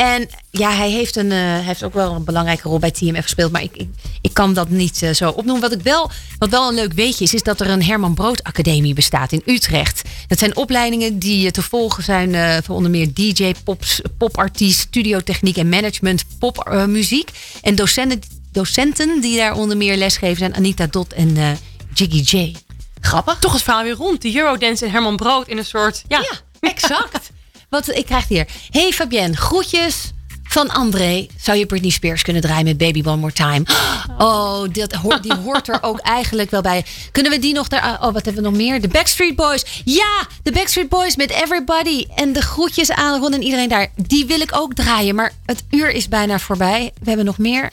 [0.00, 3.22] en ja, hij heeft, een, eh, hij heeft ook wel een belangrijke rol bij TMF
[3.22, 3.52] gespeeld.
[3.52, 3.88] Maar ik, ik,
[4.20, 5.60] ik kan dat niet eh, zo opnoemen.
[5.62, 8.42] Wat, ik wel, wat wel een leuk weetje is, is dat er een Herman Brood
[8.42, 10.02] Academie bestaat in Utrecht.
[10.26, 15.56] Dat zijn opleidingen die eh, te volgen zijn voor onder meer DJ, pops, popartiest, studiotechniek
[15.56, 17.30] en management popmuziek.
[17.62, 18.20] en docenten,
[18.52, 21.58] docenten die daar onder meer lesgeven zijn Anita Dot en
[21.94, 22.56] Jiggy J.
[23.00, 23.38] Grappig.
[23.38, 24.22] Toch het verhaal weer rond.
[24.22, 26.04] De Eurodance en Herman Brood in een soort...
[26.08, 27.30] Ja, Ja, exact.
[27.70, 28.46] Wat ik krijg hier.
[28.70, 30.12] Hey Fabienne, groetjes
[30.42, 31.26] van André.
[31.40, 33.62] Zou je Britney Spears kunnen draaien met Baby One More Time?
[34.18, 36.84] Oh, dat hoort, die hoort er ook eigenlijk wel bij.
[37.12, 37.92] Kunnen we die nog daar...
[37.92, 38.80] Oh, wat hebben we nog meer?
[38.80, 39.82] De Backstreet Boys.
[39.84, 42.06] Ja, de Backstreet Boys met Everybody.
[42.14, 43.88] En de groetjes aan Ron en iedereen daar.
[43.96, 45.14] Die wil ik ook draaien.
[45.14, 46.92] Maar het uur is bijna voorbij.
[46.98, 47.70] We hebben nog meer.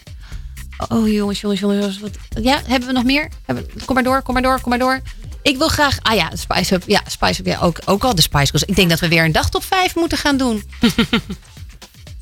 [0.88, 2.00] Oh jongens, jongens, jongens.
[2.00, 3.30] Wat, ja, hebben we nog meer?
[3.86, 5.02] Kom maar door, kom maar door, kom maar door.
[5.48, 5.98] Ik wil graag...
[6.02, 6.84] Ah ja, Spice Up.
[6.86, 7.46] Ja, Spice Up.
[7.46, 8.64] Ja, ook, ook al de Spice Girls.
[8.64, 10.64] Ik denk dat we weer een dag top 5 moeten gaan doen.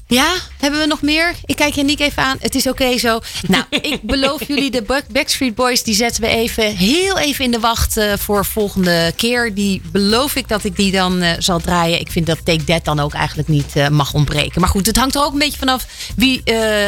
[0.07, 1.33] Ja, hebben we nog meer?
[1.45, 2.37] Ik kijk Janiek even aan.
[2.39, 3.19] Het is oké zo.
[3.47, 5.83] Nou, ik beloof jullie de Back- Backstreet Boys...
[5.83, 9.53] die zetten we even, heel even in de wacht eh, voor volgende keer.
[9.53, 11.99] Die beloof ik dat ik die dan eh, zal draaien.
[11.99, 14.61] Ik vind dat Take That dan ook eigenlijk niet eh, mag ontbreken.
[14.61, 15.85] Maar goed, het hangt er ook een beetje vanaf...
[16.15, 16.43] Wie,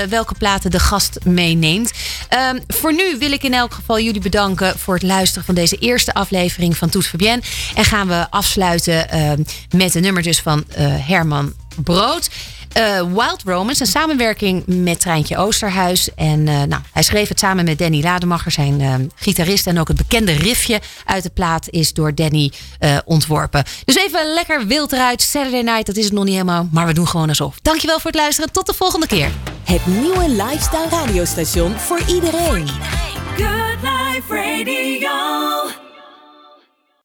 [0.09, 1.91] welke platen de gast meeneemt.
[2.29, 4.79] Ehm, voor nu wil ik in elk geval jullie bedanken...
[4.79, 7.41] voor het luisteren van deze eerste aflevering van Toet Fabienne.
[7.75, 9.43] En gaan we afsluiten ehm,
[9.75, 12.29] met een nummer dus van Herman Brood...
[12.77, 16.09] Eh, Wild Romance, een samenwerking met Treintje Oosterhuis.
[16.15, 19.67] En eh, nou, hij schreef het samen met Danny Lademacher, zijn eh, gitarist.
[19.67, 23.63] En ook het bekende riffje uit de plaat is door Danny eh, ontworpen.
[23.85, 25.21] Dus even lekker wild eruit.
[25.21, 26.67] Saturday night, dat is het nog niet helemaal.
[26.71, 27.55] Maar we doen gewoon alsof.
[27.61, 28.51] Dankjewel voor het luisteren.
[28.51, 29.29] Tot de volgende keer.
[29.63, 32.67] Het nieuwe lifestyle radiostation voor iedereen.
[33.37, 35.86] Good Life Radio.